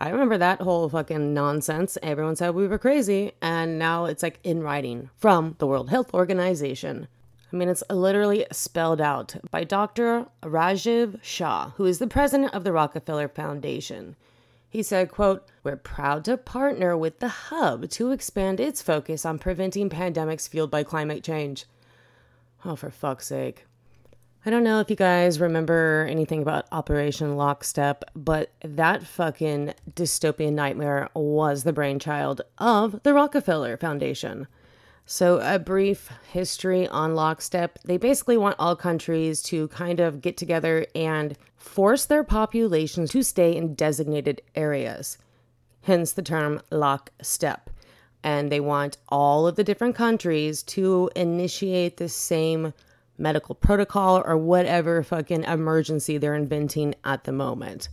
I 0.00 0.08
remember 0.08 0.38
that 0.38 0.62
whole 0.62 0.88
fucking 0.88 1.34
nonsense. 1.34 1.98
Everyone 2.02 2.36
said 2.36 2.54
we 2.54 2.66
were 2.66 2.78
crazy, 2.78 3.32
and 3.42 3.78
now 3.78 4.06
it's 4.06 4.22
like 4.22 4.40
in 4.42 4.62
writing 4.62 5.10
from 5.18 5.56
the 5.58 5.66
World 5.66 5.90
Health 5.90 6.14
Organization. 6.14 7.08
I 7.52 7.56
mean, 7.56 7.68
it's 7.68 7.82
literally 7.90 8.46
spelled 8.52 9.00
out 9.00 9.34
by 9.50 9.64
Dr. 9.64 10.26
Rajiv 10.42 11.18
Shah, 11.22 11.70
who 11.76 11.84
is 11.84 11.98
the 11.98 12.06
president 12.06 12.54
of 12.54 12.62
the 12.62 12.72
Rockefeller 12.72 13.28
Foundation. 13.28 14.14
He 14.68 14.84
said, 14.84 15.10
quote, 15.10 15.48
We're 15.64 15.76
proud 15.76 16.24
to 16.26 16.36
partner 16.36 16.96
with 16.96 17.18
the 17.18 17.28
Hub 17.28 17.90
to 17.90 18.12
expand 18.12 18.60
its 18.60 18.80
focus 18.80 19.26
on 19.26 19.40
preventing 19.40 19.90
pandemics 19.90 20.48
fueled 20.48 20.70
by 20.70 20.84
climate 20.84 21.24
change. 21.24 21.64
Oh, 22.64 22.76
for 22.76 22.90
fuck's 22.90 23.26
sake. 23.26 23.66
I 24.46 24.50
don't 24.50 24.64
know 24.64 24.80
if 24.80 24.88
you 24.88 24.96
guys 24.96 25.40
remember 25.40 26.06
anything 26.08 26.40
about 26.40 26.66
Operation 26.72 27.36
Lockstep, 27.36 28.04
but 28.14 28.52
that 28.64 29.02
fucking 29.02 29.74
dystopian 29.92 30.52
nightmare 30.52 31.10
was 31.14 31.64
the 31.64 31.74
brainchild 31.74 32.40
of 32.56 33.02
the 33.02 33.12
Rockefeller 33.12 33.76
Foundation. 33.76 34.46
So, 35.12 35.40
a 35.40 35.58
brief 35.58 36.08
history 36.30 36.86
on 36.86 37.16
Lockstep. 37.16 37.80
They 37.84 37.96
basically 37.96 38.36
want 38.36 38.54
all 38.60 38.76
countries 38.76 39.42
to 39.42 39.66
kind 39.66 39.98
of 39.98 40.20
get 40.20 40.36
together 40.36 40.86
and 40.94 41.36
force 41.56 42.04
their 42.04 42.22
populations 42.22 43.10
to 43.10 43.24
stay 43.24 43.56
in 43.56 43.74
designated 43.74 44.40
areas, 44.54 45.18
hence 45.82 46.12
the 46.12 46.22
term 46.22 46.62
Lockstep. 46.70 47.70
And 48.22 48.52
they 48.52 48.60
want 48.60 48.98
all 49.08 49.48
of 49.48 49.56
the 49.56 49.64
different 49.64 49.96
countries 49.96 50.62
to 50.74 51.10
initiate 51.16 51.96
the 51.96 52.08
same 52.08 52.72
medical 53.18 53.56
protocol 53.56 54.22
or 54.24 54.36
whatever 54.36 55.02
fucking 55.02 55.42
emergency 55.42 56.18
they're 56.18 56.36
inventing 56.36 56.94
at 57.02 57.24
the 57.24 57.32
moment. 57.32 57.88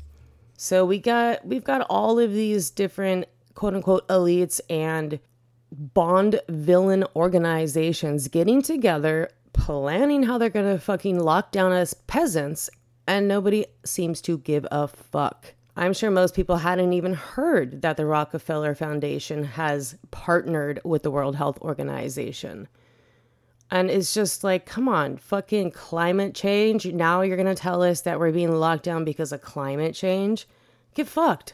So 0.56 0.86
we 0.86 1.00
got 1.00 1.44
we've 1.44 1.64
got 1.64 1.88
all 1.90 2.20
of 2.20 2.32
these 2.32 2.70
different 2.70 3.26
quote 3.56 3.74
unquote 3.74 4.08
elites 4.08 4.62
and 4.70 5.20
Bond 5.72 6.40
villain 6.50 7.06
organizations 7.16 8.28
getting 8.28 8.62
together, 8.62 9.30
planning 9.54 10.24
how 10.24 10.38
they're 10.38 10.50
gonna 10.50 10.80
fucking 10.80 11.20
lock 11.20 11.52
down 11.52 11.72
us 11.72 11.94
peasants, 11.94 12.70
and 13.08 13.28
nobody 13.28 13.66
seems 13.86 14.22
to 14.22 14.38
give 14.38 14.66
a 14.72 14.88
fuck. 14.88 15.54
I'm 15.76 15.94
sure 15.94 16.10
most 16.10 16.34
people 16.34 16.58
hadn't 16.58 16.94
even 16.94 17.14
heard 17.14 17.84
that 17.84 17.98
the 17.98 18.06
Rockefeller 18.08 18.74
Foundation 18.74 19.44
has 19.44 19.96
partnered 20.10 20.82
with 20.84 21.04
the 21.04 21.12
World 21.12 21.36
Health 21.36 21.60
Organization. 21.62 22.68
And 23.70 23.92
it's 23.92 24.12
just 24.12 24.44
like, 24.44 24.66
come 24.66 24.88
on, 24.88 25.18
fucking 25.18 25.72
climate 25.72 26.34
change. 26.34 26.88
Now 26.88 27.22
you're 27.22 27.38
going 27.38 27.54
to 27.54 27.62
tell 27.62 27.84
us 27.84 28.02
that 28.02 28.20
we're 28.20 28.32
being 28.32 28.56
locked 28.56 28.84
down 28.84 29.04
because 29.06 29.32
of 29.32 29.42
climate 29.42 29.94
change? 29.94 30.48
Get 30.96 31.08
fucked. 31.08 31.54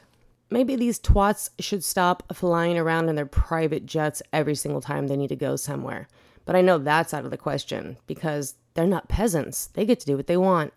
Maybe 0.49 0.75
these 0.75 0.99
twats 0.99 1.49
should 1.59 1.83
stop 1.83 2.35
flying 2.35 2.77
around 2.77 3.09
in 3.09 3.15
their 3.15 3.25
private 3.25 3.85
jets 3.85 4.21
every 4.31 4.55
single 4.55 4.81
time 4.81 5.07
they 5.07 5.17
need 5.17 5.29
to 5.29 5.35
go 5.35 5.55
somewhere. 5.55 6.07
But 6.45 6.55
I 6.55 6.61
know 6.61 6.77
that's 6.77 7.13
out 7.13 7.25
of 7.25 7.31
the 7.31 7.37
question 7.37 7.97
because 8.05 8.55
they're 8.73 8.85
not 8.85 9.07
peasants. 9.07 9.67
They 9.67 9.85
get 9.85 9.99
to 10.01 10.05
do 10.05 10.17
what 10.17 10.27
they 10.27 10.37
want. 10.37 10.73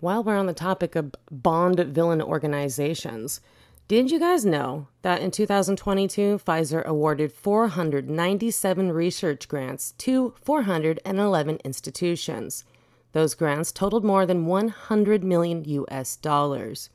While 0.00 0.24
we're 0.24 0.36
on 0.36 0.46
the 0.46 0.52
topic 0.52 0.96
of 0.96 1.14
Bond 1.30 1.78
villain 1.78 2.20
organizations, 2.20 3.40
did 3.88 4.10
you 4.10 4.18
guys 4.18 4.44
know 4.44 4.88
that 5.02 5.20
in 5.20 5.30
2022, 5.30 6.40
Pfizer 6.44 6.84
awarded 6.84 7.32
497 7.32 8.90
research 8.90 9.48
grants 9.48 9.92
to 9.98 10.34
411 10.42 11.58
institutions? 11.64 12.64
Those 13.12 13.34
grants 13.34 13.70
totaled 13.70 14.04
more 14.04 14.24
than 14.24 14.46
100 14.46 15.22
million 15.22 15.64
US 15.66 16.16
dollars. 16.16 16.88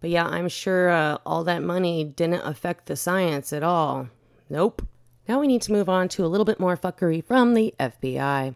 But 0.00 0.10
yeah, 0.10 0.26
I'm 0.26 0.48
sure 0.48 0.90
uh, 0.90 1.18
all 1.24 1.44
that 1.44 1.62
money 1.62 2.04
didn't 2.04 2.46
affect 2.46 2.86
the 2.86 2.96
science 2.96 3.52
at 3.52 3.62
all. 3.62 4.08
Nope. 4.48 4.86
Now 5.28 5.40
we 5.40 5.46
need 5.46 5.62
to 5.62 5.72
move 5.72 5.88
on 5.88 6.08
to 6.10 6.24
a 6.24 6.28
little 6.28 6.44
bit 6.44 6.60
more 6.60 6.76
fuckery 6.76 7.24
from 7.24 7.54
the 7.54 7.74
FBI. 7.80 8.54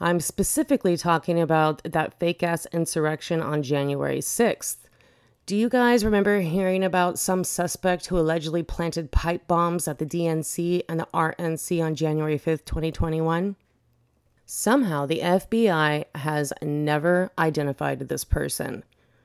I'm 0.00 0.20
specifically 0.20 0.96
talking 0.96 1.40
about 1.40 1.82
that 1.84 2.18
fake 2.18 2.42
ass 2.42 2.66
insurrection 2.72 3.40
on 3.40 3.62
January 3.62 4.18
6th. 4.18 4.76
Do 5.46 5.56
you 5.56 5.68
guys 5.68 6.04
remember 6.04 6.40
hearing 6.40 6.82
about 6.82 7.18
some 7.18 7.44
suspect 7.44 8.06
who 8.06 8.18
allegedly 8.18 8.62
planted 8.62 9.12
pipe 9.12 9.46
bombs 9.46 9.86
at 9.86 9.98
the 9.98 10.06
DNC 10.06 10.82
and 10.88 10.98
the 10.98 11.08
RNC 11.14 11.84
on 11.84 11.94
January 11.94 12.38
5th, 12.38 12.64
2021? 12.64 13.56
Somehow 14.46 15.06
the 15.06 15.20
FBI 15.20 16.04
has 16.14 16.52
never 16.62 17.30
identified 17.38 18.00
this 18.00 18.24
person. 18.24 18.84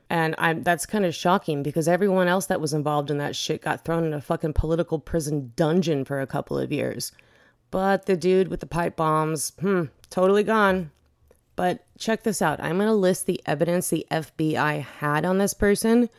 And 0.09 0.33
I'm 0.37 0.63
that's 0.63 0.87
kind 0.87 1.05
of 1.05 1.13
shocking 1.13 1.61
because 1.61 1.87
everyone 1.87 2.27
else 2.27 2.47
that 2.47 2.61
was 2.61 2.73
involved 2.73 3.11
in 3.11 3.19
that 3.19 3.35
shit 3.35 3.61
got 3.61 3.85
thrown 3.85 4.05
in 4.05 4.13
a 4.13 4.21
fucking 4.21 4.53
political 4.53 4.97
prison 4.97 5.53
dungeon 5.55 6.03
for 6.03 6.19
a 6.19 6.27
couple 6.27 6.57
of 6.57 6.71
years. 6.71 7.11
But 7.71 8.07
the 8.07 8.17
dude 8.17 8.47
with 8.47 8.61
the 8.61 8.65
pipe 8.65 8.95
bombs, 8.95 9.53
hmm, 9.59 9.83
totally 10.09 10.43
gone. 10.43 10.91
But 11.55 11.85
check 11.97 12.23
this 12.23 12.41
out. 12.41 12.59
I'm 12.59 12.77
going 12.77 12.87
to 12.87 12.93
list 12.93 13.25
the 13.25 13.41
evidence 13.45 13.89
the 13.89 14.07
FBI 14.09 14.81
had 14.81 15.25
on 15.25 15.37
this 15.37 15.53
person 15.53 16.09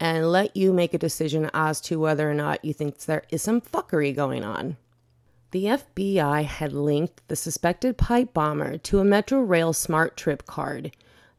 and 0.00 0.32
let 0.32 0.56
you 0.56 0.72
make 0.72 0.92
a 0.92 0.98
decision 0.98 1.48
as 1.54 1.80
to 1.82 2.00
whether 2.00 2.28
or 2.28 2.34
not 2.34 2.64
you 2.64 2.72
think 2.72 2.98
there 2.98 3.22
is 3.30 3.40
some 3.40 3.60
fuckery 3.60 4.14
going 4.14 4.42
on. 4.42 4.76
The 5.52 5.64
FBI 5.64 6.44
had 6.44 6.72
linked 6.72 7.26
the 7.28 7.36
suspected 7.36 7.96
pipe 7.96 8.32
bomber 8.32 8.78
to 8.78 8.98
a 8.98 9.04
Metro 9.04 9.40
Rail 9.40 9.72
Smart 9.72 10.16
Trip 10.16 10.46
card 10.46 10.92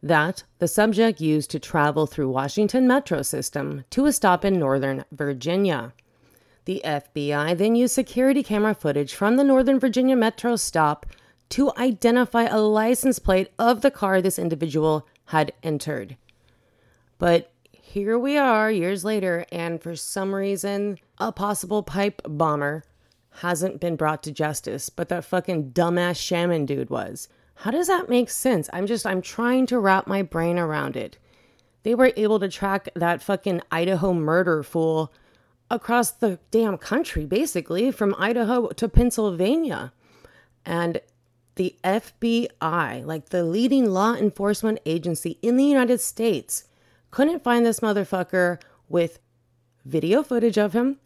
that 0.03 0.43
the 0.59 0.67
subject 0.67 1.21
used 1.21 1.51
to 1.51 1.59
travel 1.59 2.07
through 2.07 2.29
Washington 2.29 2.87
Metro 2.87 3.21
system 3.21 3.85
to 3.91 4.05
a 4.05 4.13
stop 4.13 4.43
in 4.43 4.59
Northern 4.59 5.05
Virginia. 5.11 5.93
The 6.65 6.81
FBI 6.83 7.57
then 7.57 7.75
used 7.75 7.93
security 7.93 8.43
camera 8.43 8.73
footage 8.73 9.13
from 9.13 9.35
the 9.35 9.43
Northern 9.43 9.79
Virginia 9.79 10.15
Metro 10.15 10.55
stop 10.55 11.05
to 11.49 11.71
identify 11.77 12.43
a 12.43 12.59
license 12.59 13.19
plate 13.19 13.49
of 13.59 13.81
the 13.81 13.91
car 13.91 14.21
this 14.21 14.39
individual 14.39 15.07
had 15.25 15.51
entered. 15.63 16.17
But 17.17 17.51
here 17.71 18.17
we 18.17 18.37
are 18.37 18.71
years 18.71 19.03
later, 19.03 19.45
and 19.51 19.81
for 19.81 19.95
some 19.95 20.33
reason, 20.33 20.97
a 21.17 21.31
possible 21.31 21.83
pipe 21.83 22.21
bomber 22.25 22.83
hasn't 23.41 23.79
been 23.79 23.95
brought 23.95 24.23
to 24.23 24.31
justice, 24.31 24.89
but 24.89 25.09
that 25.09 25.25
fucking 25.25 25.71
dumbass 25.71 26.17
shaman 26.17 26.65
dude 26.65 26.89
was. 26.89 27.27
How 27.61 27.69
does 27.69 27.85
that 27.85 28.09
make 28.09 28.31
sense? 28.31 28.71
I'm 28.73 28.87
just, 28.87 29.05
I'm 29.05 29.21
trying 29.21 29.67
to 29.67 29.77
wrap 29.77 30.07
my 30.07 30.23
brain 30.23 30.57
around 30.57 30.97
it. 30.97 31.19
They 31.83 31.93
were 31.93 32.11
able 32.17 32.39
to 32.39 32.49
track 32.49 32.89
that 32.95 33.21
fucking 33.21 33.61
Idaho 33.71 34.15
murder 34.15 34.63
fool 34.63 35.13
across 35.69 36.09
the 36.09 36.39
damn 36.49 36.79
country, 36.79 37.23
basically, 37.23 37.91
from 37.91 38.15
Idaho 38.17 38.69
to 38.69 38.89
Pennsylvania. 38.89 39.93
And 40.65 41.01
the 41.53 41.75
FBI, 41.83 43.05
like 43.05 43.29
the 43.29 43.43
leading 43.43 43.91
law 43.91 44.15
enforcement 44.15 44.79
agency 44.83 45.37
in 45.43 45.55
the 45.55 45.63
United 45.63 46.01
States, 46.01 46.63
couldn't 47.11 47.43
find 47.43 47.63
this 47.63 47.81
motherfucker 47.81 48.59
with 48.89 49.19
video 49.85 50.23
footage 50.23 50.57
of 50.57 50.73
him 50.73 50.97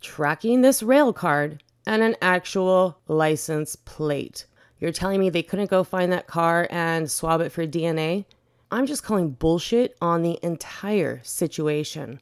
tracking 0.00 0.62
this 0.62 0.82
rail 0.82 1.12
card 1.12 1.62
and 1.86 2.02
an 2.02 2.16
actual 2.22 2.98
license 3.08 3.76
plate. 3.76 4.46
You're 4.80 4.92
telling 4.92 5.20
me 5.20 5.30
they 5.30 5.42
couldn't 5.42 5.70
go 5.70 5.82
find 5.82 6.12
that 6.12 6.26
car 6.26 6.68
and 6.70 7.10
swab 7.10 7.40
it 7.40 7.50
for 7.50 7.66
DNA? 7.66 8.24
I'm 8.70 8.86
just 8.86 9.02
calling 9.02 9.30
bullshit 9.30 9.96
on 10.00 10.22
the 10.22 10.38
entire 10.42 11.20
situation. 11.24 12.20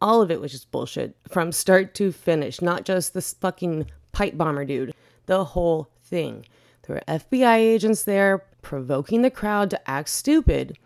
All 0.00 0.22
of 0.22 0.30
it 0.30 0.40
was 0.40 0.52
just 0.52 0.70
bullshit 0.70 1.16
from 1.28 1.52
start 1.52 1.94
to 1.94 2.12
finish, 2.12 2.62
not 2.62 2.84
just 2.84 3.14
this 3.14 3.34
fucking 3.34 3.86
pipe 4.12 4.36
bomber 4.36 4.64
dude. 4.64 4.94
The 5.26 5.44
whole 5.44 5.88
thing. 6.02 6.46
There 6.82 6.96
were 6.96 7.14
FBI 7.14 7.56
agents 7.56 8.04
there 8.04 8.44
provoking 8.62 9.22
the 9.22 9.30
crowd 9.30 9.70
to 9.70 9.90
act 9.90 10.08
stupid. 10.08 10.78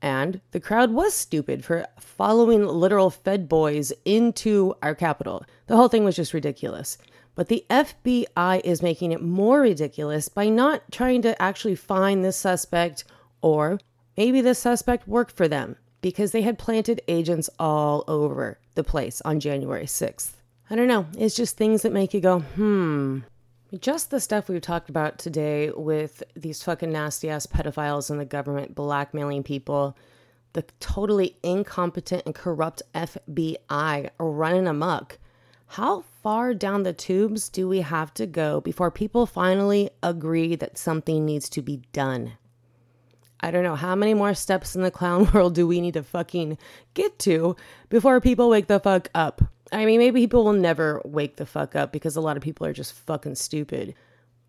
And 0.00 0.40
the 0.50 0.60
crowd 0.60 0.92
was 0.92 1.14
stupid 1.14 1.64
for 1.64 1.86
following 1.98 2.66
literal 2.66 3.10
Fed 3.10 3.48
boys 3.48 3.92
into 4.04 4.74
our 4.82 4.94
capital. 4.94 5.44
The 5.66 5.76
whole 5.76 5.88
thing 5.88 6.04
was 6.04 6.16
just 6.16 6.34
ridiculous. 6.34 6.98
But 7.34 7.48
the 7.48 7.64
FBI 7.70 8.60
is 8.62 8.82
making 8.82 9.12
it 9.12 9.22
more 9.22 9.60
ridiculous 9.60 10.28
by 10.28 10.48
not 10.48 10.82
trying 10.90 11.22
to 11.22 11.40
actually 11.40 11.76
find 11.76 12.24
the 12.24 12.32
suspect, 12.32 13.04
or 13.40 13.78
maybe 14.16 14.40
the 14.40 14.54
suspect 14.54 15.08
worked 15.08 15.34
for 15.34 15.48
them 15.48 15.76
because 16.02 16.32
they 16.32 16.42
had 16.42 16.58
planted 16.58 17.00
agents 17.08 17.48
all 17.58 18.04
over 18.06 18.58
the 18.74 18.84
place 18.84 19.22
on 19.22 19.40
January 19.40 19.86
6th. 19.86 20.32
I 20.68 20.74
don't 20.74 20.88
know. 20.88 21.06
It's 21.16 21.36
just 21.36 21.56
things 21.56 21.82
that 21.82 21.92
make 21.92 22.12
you 22.12 22.20
go, 22.20 22.40
hmm, 22.40 23.20
just 23.80 24.10
the 24.10 24.20
stuff 24.20 24.48
we've 24.48 24.60
talked 24.60 24.90
about 24.90 25.18
today 25.18 25.70
with 25.70 26.22
these 26.36 26.62
fucking 26.62 26.92
nasty 26.92 27.30
ass 27.30 27.46
pedophiles 27.46 28.10
in 28.10 28.18
the 28.18 28.24
government 28.24 28.74
blackmailing 28.74 29.42
people, 29.42 29.96
the 30.52 30.64
totally 30.80 31.36
incompetent 31.42 32.22
and 32.26 32.34
corrupt 32.34 32.82
FBI 32.94 34.10
running 34.18 34.66
amok. 34.66 35.18
How 35.68 36.04
far 36.22 36.54
down 36.54 36.84
the 36.84 36.92
tubes 36.92 37.48
do 37.48 37.68
we 37.68 37.80
have 37.80 38.14
to 38.14 38.26
go 38.26 38.60
before 38.60 38.90
people 38.90 39.26
finally 39.26 39.90
agree 40.02 40.54
that 40.56 40.78
something 40.78 41.24
needs 41.24 41.48
to 41.50 41.62
be 41.62 41.82
done? 41.92 42.32
I 43.40 43.50
don't 43.50 43.64
know 43.64 43.74
how 43.74 43.96
many 43.96 44.14
more 44.14 44.34
steps 44.34 44.76
in 44.76 44.82
the 44.82 44.90
clown 44.90 45.30
world 45.34 45.54
do 45.54 45.66
we 45.66 45.80
need 45.80 45.94
to 45.94 46.02
fucking 46.02 46.58
get 46.94 47.18
to 47.20 47.56
before 47.88 48.20
people 48.20 48.48
wake 48.48 48.68
the 48.68 48.78
fuck 48.78 49.08
up? 49.14 49.42
I 49.72 49.84
mean, 49.84 49.98
maybe 49.98 50.20
people 50.20 50.44
will 50.44 50.52
never 50.52 51.02
wake 51.04 51.36
the 51.36 51.46
fuck 51.46 51.74
up 51.74 51.92
because 51.92 52.14
a 52.14 52.20
lot 52.20 52.36
of 52.36 52.42
people 52.42 52.66
are 52.66 52.72
just 52.72 52.92
fucking 52.92 53.34
stupid. 53.34 53.94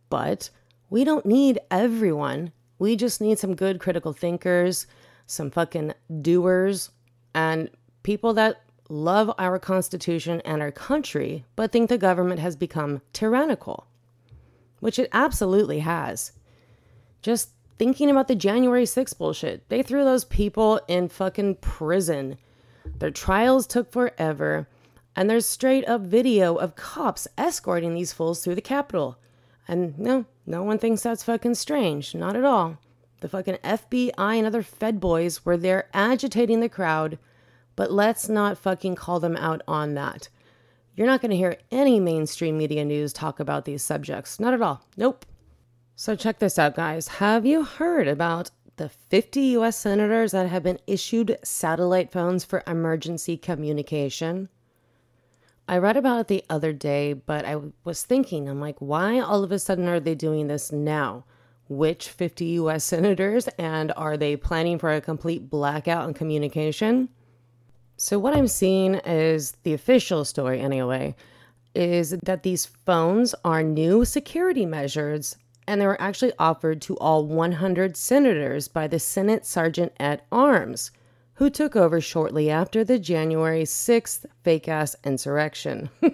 But 0.09 0.49
we 0.89 1.03
don't 1.03 1.25
need 1.25 1.59
everyone. 1.71 2.51
We 2.77 2.95
just 2.95 3.21
need 3.21 3.39
some 3.39 3.55
good 3.55 3.79
critical 3.79 4.13
thinkers, 4.13 4.86
some 5.25 5.49
fucking 5.49 5.93
doers, 6.21 6.91
and 7.33 7.69
people 8.03 8.33
that 8.33 8.62
love 8.93 9.34
our 9.39 9.58
Constitution 9.58 10.41
and 10.45 10.62
our 10.62 10.71
country, 10.71 11.45
but 11.56 11.71
think 11.71 11.89
the 11.89 11.97
government 11.97 12.39
has 12.39 12.56
become 12.56 13.01
tyrannical, 13.12 13.88
which 14.79 14.99
it 14.99 15.10
absolutely 15.12 15.79
has. 15.79 16.32
Just 17.21 17.49
thinking 17.79 18.10
about 18.10 18.27
the 18.27 18.36
January 18.36 18.84
6th 18.84 19.17
bullshit, 19.17 19.67
they 19.69 19.82
threw 19.82 20.03
those 20.03 20.25
people 20.25 20.79
in 20.88 21.10
fucking 21.10 21.56
prison. 21.56 22.38
Their 22.99 23.12
trials 23.12 23.65
took 23.65 23.91
forever. 23.91 24.67
And 25.15 25.29
there's 25.29 25.45
straight 25.45 25.88
up 25.88 26.01
video 26.01 26.56
of 26.56 26.75
cops 26.75 27.27
escorting 27.38 27.93
these 27.93 28.13
fools 28.13 28.43
through 28.43 28.56
the 28.56 28.62
Capitol. 28.62 29.17
And 29.67 29.97
no, 29.99 30.25
no 30.45 30.63
one 30.63 30.79
thinks 30.79 31.03
that's 31.03 31.23
fucking 31.23 31.56
strange. 31.56 32.15
Not 32.15 32.36
at 32.36 32.43
all. 32.43 32.77
The 33.21 33.29
fucking 33.29 33.58
FBI 33.63 34.12
and 34.17 34.45
other 34.45 34.63
Fed 34.63 34.99
boys 34.99 35.45
were 35.45 35.56
there 35.56 35.88
agitating 35.93 36.60
the 36.60 36.69
crowd, 36.69 37.19
but 37.75 37.91
let's 37.91 38.29
not 38.29 38.57
fucking 38.57 38.95
call 38.95 39.19
them 39.19 39.38
out 39.38 39.62
on 39.67 39.93
that. 39.95 40.29
You're 40.95 41.07
not 41.07 41.21
going 41.21 41.31
to 41.31 41.38
hear 41.38 41.57
any 41.71 41.99
mainstream 41.99 42.57
media 42.57 42.86
news 42.86 43.13
talk 43.13 43.39
about 43.39 43.65
these 43.65 43.81
subjects. 43.81 44.39
Not 44.39 44.53
at 44.53 44.62
all. 44.62 44.86
Nope. 44.95 45.25
So 45.95 46.15
check 46.15 46.39
this 46.39 46.59
out, 46.59 46.75
guys. 46.75 47.07
Have 47.07 47.45
you 47.45 47.63
heard 47.63 48.07
about 48.07 48.51
the 48.77 48.89
50 48.89 49.41
US 49.57 49.77
senators 49.77 50.31
that 50.31 50.49
have 50.49 50.63
been 50.63 50.79
issued 50.88 51.38
satellite 51.43 52.12
phones 52.12 52.43
for 52.43 52.63
emergency 52.67 53.38
communication? 53.38 54.49
I 55.67 55.77
read 55.77 55.95
about 55.95 56.21
it 56.21 56.27
the 56.27 56.43
other 56.49 56.73
day, 56.73 57.13
but 57.13 57.45
I 57.45 57.57
was 57.83 58.03
thinking, 58.03 58.49
I'm 58.49 58.59
like, 58.59 58.79
why 58.79 59.19
all 59.19 59.43
of 59.43 59.51
a 59.51 59.59
sudden 59.59 59.88
are 59.88 59.99
they 59.99 60.15
doing 60.15 60.47
this 60.47 60.71
now? 60.71 61.25
Which 61.69 62.09
50 62.09 62.45
US 62.45 62.83
senators, 62.83 63.47
and 63.57 63.93
are 63.95 64.17
they 64.17 64.36
planning 64.36 64.77
for 64.77 64.91
a 64.91 64.99
complete 64.99 65.49
blackout 65.49 66.07
in 66.07 66.13
communication? 66.13 67.09
So, 68.04 68.20
what 68.20 68.36
I'm 68.36 68.50
seeing 68.50 68.96
is 68.96 69.54
the 69.63 69.74
official 69.74 70.26
story, 70.26 70.60
anyway, 70.60 71.16
is 71.74 72.10
that 72.10 72.44
these 72.44 72.66
phones 72.66 73.34
are 73.46 73.63
new 73.63 74.04
security 74.04 74.66
measures 74.66 75.38
and 75.66 75.80
they 75.80 75.88
were 75.88 76.02
actually 76.02 76.34
offered 76.38 76.82
to 76.82 76.98
all 76.98 77.26
100 77.26 77.96
senators 77.96 78.68
by 78.68 78.88
the 78.88 79.00
Senate 79.00 79.46
Sergeant 79.46 79.94
at 80.02 80.26
Arms 80.34 80.92
who 81.36 81.50
took 81.50 81.78
over 81.78 82.02
shortly 82.02 82.50
after 82.50 82.84
the 82.84 83.00
January 83.00 83.63
6th 83.63 84.26
fake 84.44 84.68
ass 84.68 84.98
insurrection. 85.06 85.89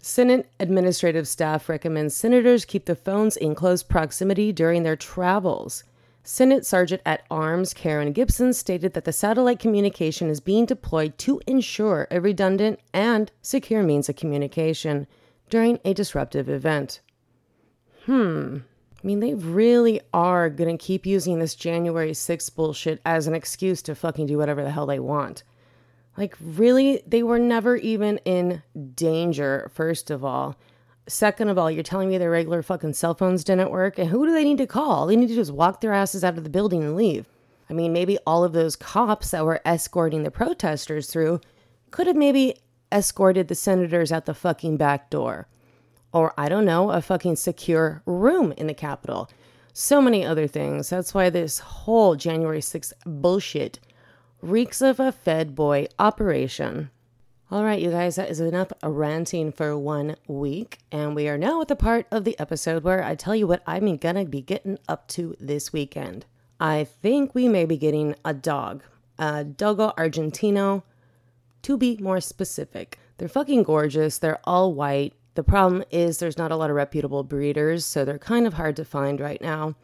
Senate 0.00 0.50
administrative 0.58 1.28
staff 1.28 1.68
recommends 1.68 2.16
senators 2.16 2.64
keep 2.64 2.86
the 2.86 2.96
phones 2.96 3.36
in 3.36 3.54
close 3.54 3.84
proximity 3.84 4.50
during 4.50 4.82
their 4.82 4.96
travels. 4.96 5.84
Senate 6.30 6.66
Sergeant 6.66 7.00
at 7.06 7.24
Arms 7.30 7.72
Karen 7.72 8.12
Gibson 8.12 8.52
stated 8.52 8.92
that 8.92 9.06
the 9.06 9.14
satellite 9.14 9.58
communication 9.58 10.28
is 10.28 10.40
being 10.40 10.66
deployed 10.66 11.16
to 11.16 11.40
ensure 11.46 12.06
a 12.10 12.20
redundant 12.20 12.80
and 12.92 13.32
secure 13.40 13.82
means 13.82 14.10
of 14.10 14.16
communication 14.16 15.06
during 15.48 15.78
a 15.86 15.94
disruptive 15.94 16.46
event. 16.46 17.00
Hmm, 18.04 18.58
I 19.02 19.06
mean, 19.06 19.20
they 19.20 19.32
really 19.32 20.02
are 20.12 20.50
going 20.50 20.76
to 20.76 20.84
keep 20.84 21.06
using 21.06 21.38
this 21.38 21.54
January 21.54 22.10
6th 22.10 22.54
bullshit 22.54 23.00
as 23.06 23.26
an 23.26 23.34
excuse 23.34 23.80
to 23.80 23.94
fucking 23.94 24.26
do 24.26 24.36
whatever 24.36 24.62
the 24.62 24.70
hell 24.70 24.84
they 24.84 24.98
want. 24.98 25.44
Like, 26.18 26.36
really? 26.42 27.02
They 27.06 27.22
were 27.22 27.38
never 27.38 27.76
even 27.76 28.18
in 28.26 28.62
danger, 28.94 29.70
first 29.72 30.10
of 30.10 30.26
all. 30.26 30.56
Second 31.08 31.48
of 31.48 31.58
all, 31.58 31.70
you're 31.70 31.82
telling 31.82 32.08
me 32.08 32.18
their 32.18 32.30
regular 32.30 32.62
fucking 32.62 32.92
cell 32.92 33.14
phones 33.14 33.42
didn't 33.42 33.70
work? 33.70 33.98
And 33.98 34.10
who 34.10 34.26
do 34.26 34.32
they 34.32 34.44
need 34.44 34.58
to 34.58 34.66
call? 34.66 35.06
They 35.06 35.16
need 35.16 35.28
to 35.28 35.34
just 35.34 35.52
walk 35.52 35.80
their 35.80 35.92
asses 35.92 36.22
out 36.22 36.38
of 36.38 36.44
the 36.44 36.50
building 36.50 36.82
and 36.84 36.94
leave. 36.94 37.26
I 37.70 37.72
mean, 37.72 37.92
maybe 37.92 38.18
all 38.26 38.44
of 38.44 38.52
those 38.52 38.76
cops 38.76 39.30
that 39.30 39.44
were 39.44 39.60
escorting 39.64 40.22
the 40.22 40.30
protesters 40.30 41.08
through 41.08 41.40
could 41.90 42.06
have 42.06 42.16
maybe 42.16 42.56
escorted 42.92 43.48
the 43.48 43.54
senators 43.54 44.12
out 44.12 44.26
the 44.26 44.34
fucking 44.34 44.76
back 44.76 45.10
door 45.10 45.48
or 46.12 46.32
I 46.38 46.48
don't 46.48 46.64
know, 46.64 46.90
a 46.90 47.02
fucking 47.02 47.36
secure 47.36 48.02
room 48.06 48.52
in 48.56 48.66
the 48.66 48.74
Capitol. 48.74 49.28
So 49.72 50.00
many 50.00 50.24
other 50.24 50.46
things. 50.46 50.90
That's 50.90 51.14
why 51.14 51.30
this 51.30 51.58
whole 51.58 52.16
January 52.16 52.60
6th 52.60 52.92
bullshit 53.04 53.78
reeks 54.40 54.80
of 54.80 54.98
a 54.98 55.12
Fed 55.12 55.54
boy 55.54 55.86
operation. 55.98 56.90
All 57.50 57.64
right, 57.64 57.80
you 57.80 57.90
guys, 57.90 58.16
that 58.16 58.28
is 58.28 58.40
enough 58.40 58.72
ranting 58.82 59.52
for 59.52 59.74
one 59.78 60.16
week. 60.26 60.80
And 60.92 61.14
we 61.14 61.28
are 61.28 61.38
now 61.38 61.62
at 61.62 61.68
the 61.68 61.76
part 61.76 62.06
of 62.10 62.24
the 62.24 62.38
episode 62.38 62.84
where 62.84 63.02
I 63.02 63.14
tell 63.14 63.34
you 63.34 63.46
what 63.46 63.62
I'm 63.66 63.96
gonna 63.96 64.26
be 64.26 64.42
getting 64.42 64.78
up 64.86 65.08
to 65.08 65.34
this 65.40 65.72
weekend. 65.72 66.26
I 66.60 66.84
think 66.84 67.34
we 67.34 67.48
may 67.48 67.64
be 67.64 67.78
getting 67.78 68.14
a 68.22 68.34
dog, 68.34 68.82
a 69.18 69.44
Dogo 69.44 69.94
Argentino, 69.96 70.82
to 71.62 71.78
be 71.78 71.96
more 71.96 72.20
specific. 72.20 72.98
They're 73.16 73.28
fucking 73.28 73.62
gorgeous. 73.62 74.18
They're 74.18 74.40
all 74.44 74.74
white. 74.74 75.14
The 75.34 75.42
problem 75.42 75.84
is 75.90 76.18
there's 76.18 76.36
not 76.36 76.52
a 76.52 76.56
lot 76.56 76.68
of 76.68 76.76
reputable 76.76 77.24
breeders, 77.24 77.86
so 77.86 78.04
they're 78.04 78.18
kind 78.18 78.46
of 78.46 78.54
hard 78.54 78.76
to 78.76 78.84
find 78.84 79.20
right 79.20 79.40
now. 79.40 79.74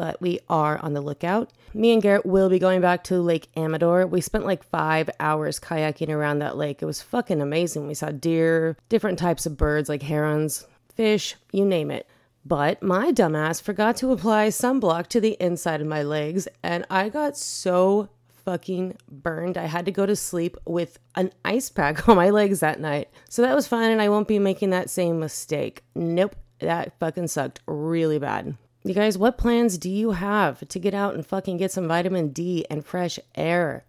But 0.00 0.18
we 0.18 0.40
are 0.48 0.78
on 0.78 0.94
the 0.94 1.02
lookout. 1.02 1.50
Me 1.74 1.92
and 1.92 2.00
Garrett 2.00 2.24
will 2.24 2.48
be 2.48 2.58
going 2.58 2.80
back 2.80 3.04
to 3.04 3.20
Lake 3.20 3.48
Amador. 3.54 4.06
We 4.06 4.22
spent 4.22 4.46
like 4.46 4.64
five 4.64 5.10
hours 5.20 5.60
kayaking 5.60 6.08
around 6.08 6.38
that 6.38 6.56
lake. 6.56 6.80
It 6.80 6.86
was 6.86 7.02
fucking 7.02 7.42
amazing. 7.42 7.86
We 7.86 7.92
saw 7.92 8.08
deer, 8.10 8.78
different 8.88 9.18
types 9.18 9.44
of 9.44 9.58
birds 9.58 9.90
like 9.90 10.00
herons, 10.00 10.66
fish, 10.94 11.36
you 11.52 11.66
name 11.66 11.90
it. 11.90 12.08
But 12.46 12.82
my 12.82 13.12
dumbass 13.12 13.60
forgot 13.60 13.96
to 13.96 14.10
apply 14.10 14.48
sunblock 14.48 15.08
to 15.08 15.20
the 15.20 15.36
inside 15.38 15.82
of 15.82 15.86
my 15.86 16.02
legs, 16.02 16.48
and 16.62 16.86
I 16.88 17.10
got 17.10 17.36
so 17.36 18.08
fucking 18.46 18.96
burned. 19.06 19.58
I 19.58 19.66
had 19.66 19.84
to 19.84 19.92
go 19.92 20.06
to 20.06 20.16
sleep 20.16 20.56
with 20.64 20.98
an 21.14 21.30
ice 21.44 21.68
pack 21.68 22.08
on 22.08 22.16
my 22.16 22.30
legs 22.30 22.60
that 22.60 22.80
night. 22.80 23.10
So 23.28 23.42
that 23.42 23.54
was 23.54 23.68
fine, 23.68 23.90
and 23.90 24.00
I 24.00 24.08
won't 24.08 24.28
be 24.28 24.38
making 24.38 24.70
that 24.70 24.88
same 24.88 25.20
mistake. 25.20 25.84
Nope, 25.94 26.36
that 26.60 26.98
fucking 26.98 27.28
sucked 27.28 27.60
really 27.66 28.18
bad. 28.18 28.56
You 28.82 28.94
guys, 28.94 29.18
what 29.18 29.36
plans 29.36 29.76
do 29.76 29.90
you 29.90 30.12
have 30.12 30.66
to 30.66 30.78
get 30.78 30.94
out 30.94 31.14
and 31.14 31.26
fucking 31.26 31.58
get 31.58 31.70
some 31.70 31.86
vitamin 31.86 32.28
D 32.28 32.64
and 32.70 32.82
fresh 32.82 33.18
air? 33.34 33.84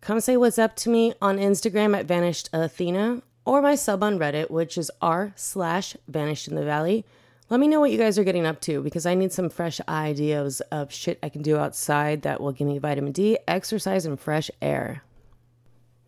Come 0.00 0.20
say 0.20 0.36
what's 0.36 0.60
up 0.60 0.76
to 0.76 0.90
me 0.90 1.12
on 1.20 1.38
Instagram 1.38 1.98
at 1.98 2.06
Vanished 2.06 2.48
Athena 2.52 3.22
or 3.44 3.60
my 3.60 3.74
sub 3.74 4.04
on 4.04 4.16
Reddit, 4.16 4.48
which 4.48 4.78
is 4.78 4.92
r 5.02 5.32
slash 5.34 5.96
Vanished 6.06 6.46
in 6.46 6.54
the 6.54 6.64
Valley. 6.64 7.04
Let 7.50 7.58
me 7.58 7.66
know 7.66 7.80
what 7.80 7.90
you 7.90 7.98
guys 7.98 8.16
are 8.16 8.22
getting 8.22 8.46
up 8.46 8.60
to 8.60 8.80
because 8.80 9.06
I 9.06 9.16
need 9.16 9.32
some 9.32 9.48
fresh 9.48 9.80
ideas 9.88 10.60
of 10.70 10.92
shit 10.92 11.18
I 11.20 11.30
can 11.30 11.42
do 11.42 11.56
outside 11.56 12.22
that 12.22 12.40
will 12.40 12.52
give 12.52 12.68
me 12.68 12.78
vitamin 12.78 13.10
D, 13.10 13.38
exercise, 13.48 14.06
and 14.06 14.20
fresh 14.20 14.52
air. 14.62 15.02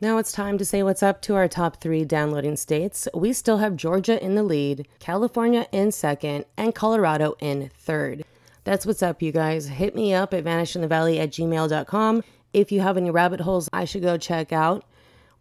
Now 0.01 0.19
it's 0.19 0.33
time 0.33 0.57
to 0.59 0.65
say 0.65 0.83
what's 0.83 1.03
up 1.03 1.21
to 1.23 1.35
our 1.35 1.47
top 1.47 1.81
three 1.81 2.05
downloading 2.05 2.57
states. 2.57 3.07
We 3.13 3.33
still 3.33 3.59
have 3.59 3.77
Georgia 3.77 4.23
in 4.23 4.35
the 4.35 4.43
lead, 4.43 4.89
California 4.99 5.67
in 5.73 5.93
second, 5.93 6.47
and 6.57 6.75
Colorado 6.75 7.35
in 7.41 7.71
third. 7.77 8.25
That's 8.65 8.87
what's 8.87 9.03
up, 9.03 9.21
you 9.21 9.33
guys. 9.33 9.67
Hit 9.67 9.95
me 9.95 10.15
up 10.15 10.33
at 10.33 10.45
vanishedinthevalley 10.45 11.19
at 11.19 11.31
gmail.com 11.31 12.25
if 12.53 12.73
you 12.73 12.81
have 12.81 12.97
any 12.97 13.11
rabbit 13.11 13.41
holes 13.41 13.69
I 13.73 13.85
should 13.85 14.03
go 14.03 14.17
check 14.17 14.53
out. 14.53 14.85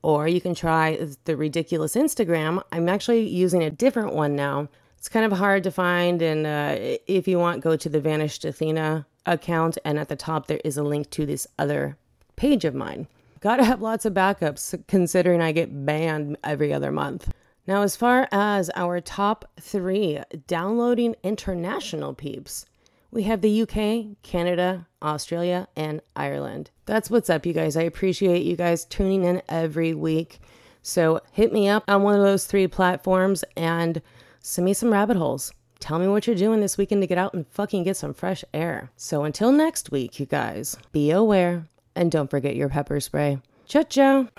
Or 0.01 0.27
you 0.27 0.41
can 0.41 0.55
try 0.55 1.07
the 1.25 1.35
ridiculous 1.35 1.95
Instagram. 1.95 2.61
I'm 2.71 2.89
actually 2.89 3.27
using 3.27 3.63
a 3.63 3.69
different 3.69 4.13
one 4.13 4.35
now 4.35 4.69
it's 4.99 5.07
kind 5.07 5.25
of 5.25 5.39
hard 5.39 5.63
to 5.63 5.71
find. 5.71 6.21
And 6.21 6.45
uh, 6.45 6.75
if 7.07 7.27
you 7.27 7.39
want, 7.39 7.63
go 7.63 7.75
to 7.77 7.89
the 7.89 8.01
Vanished 8.01 8.43
Athena 8.43 9.07
account, 9.25 9.77
and 9.85 9.97
at 9.97 10.09
the 10.09 10.15
top 10.15 10.47
there 10.47 10.59
is 10.63 10.77
a 10.77 10.83
link 10.83 11.09
to 11.11 11.25
this 11.25 11.47
other 11.57 11.97
page 12.35 12.65
of 12.65 12.75
mine. 12.75 13.07
Gotta 13.41 13.63
have 13.63 13.81
lots 13.81 14.03
of 14.03 14.13
backups 14.13 14.85
considering 14.87 15.41
I 15.41 15.53
get 15.53 15.85
banned 15.85 16.37
every 16.43 16.73
other 16.73 16.91
month. 16.91 17.31
Now, 17.65 17.83
as 17.83 17.95
far 17.95 18.27
as 18.31 18.69
our 18.75 18.99
top 18.99 19.45
three 19.61 20.19
downloading 20.47 21.15
international 21.23 22.13
peeps, 22.13 22.65
we 23.11 23.23
have 23.23 23.39
the 23.39 23.61
UK, 23.61 24.21
Canada, 24.23 24.87
Australia, 25.01 25.69
and 25.77 26.01
Ireland. 26.17 26.71
That's 26.85 27.09
what's 27.09 27.29
up, 27.29 27.45
you 27.45 27.53
guys. 27.53 27.77
I 27.77 27.83
appreciate 27.83 28.43
you 28.43 28.57
guys 28.57 28.83
tuning 28.83 29.23
in 29.23 29.41
every 29.47 29.93
week. 29.93 30.39
So 30.81 31.21
hit 31.31 31.53
me 31.53 31.69
up 31.69 31.83
on 31.87 32.03
one 32.03 32.15
of 32.15 32.21
those 32.21 32.45
three 32.45 32.67
platforms 32.67 33.45
and 33.55 34.01
send 34.41 34.65
me 34.65 34.73
some 34.73 34.91
rabbit 34.91 35.15
holes. 35.15 35.53
Tell 35.79 35.97
me 35.97 36.07
what 36.09 36.27
you're 36.27 36.35
doing 36.35 36.59
this 36.59 36.77
weekend 36.77 37.01
to 37.03 37.07
get 37.07 37.17
out 37.17 37.33
and 37.33 37.47
fucking 37.47 37.83
get 37.83 37.95
some 37.95 38.13
fresh 38.13 38.43
air. 38.53 38.91
So 38.97 39.23
until 39.23 39.53
next 39.53 39.91
week, 39.91 40.19
you 40.19 40.25
guys, 40.25 40.77
be 40.91 41.11
aware 41.11 41.67
and 41.99 42.09
don't 42.09 42.29
forget 42.29 42.55
your 42.55 42.69
pepper 42.69 43.01
spray. 43.01 43.39
Ciao, 43.67 43.83
ciao. 43.83 44.29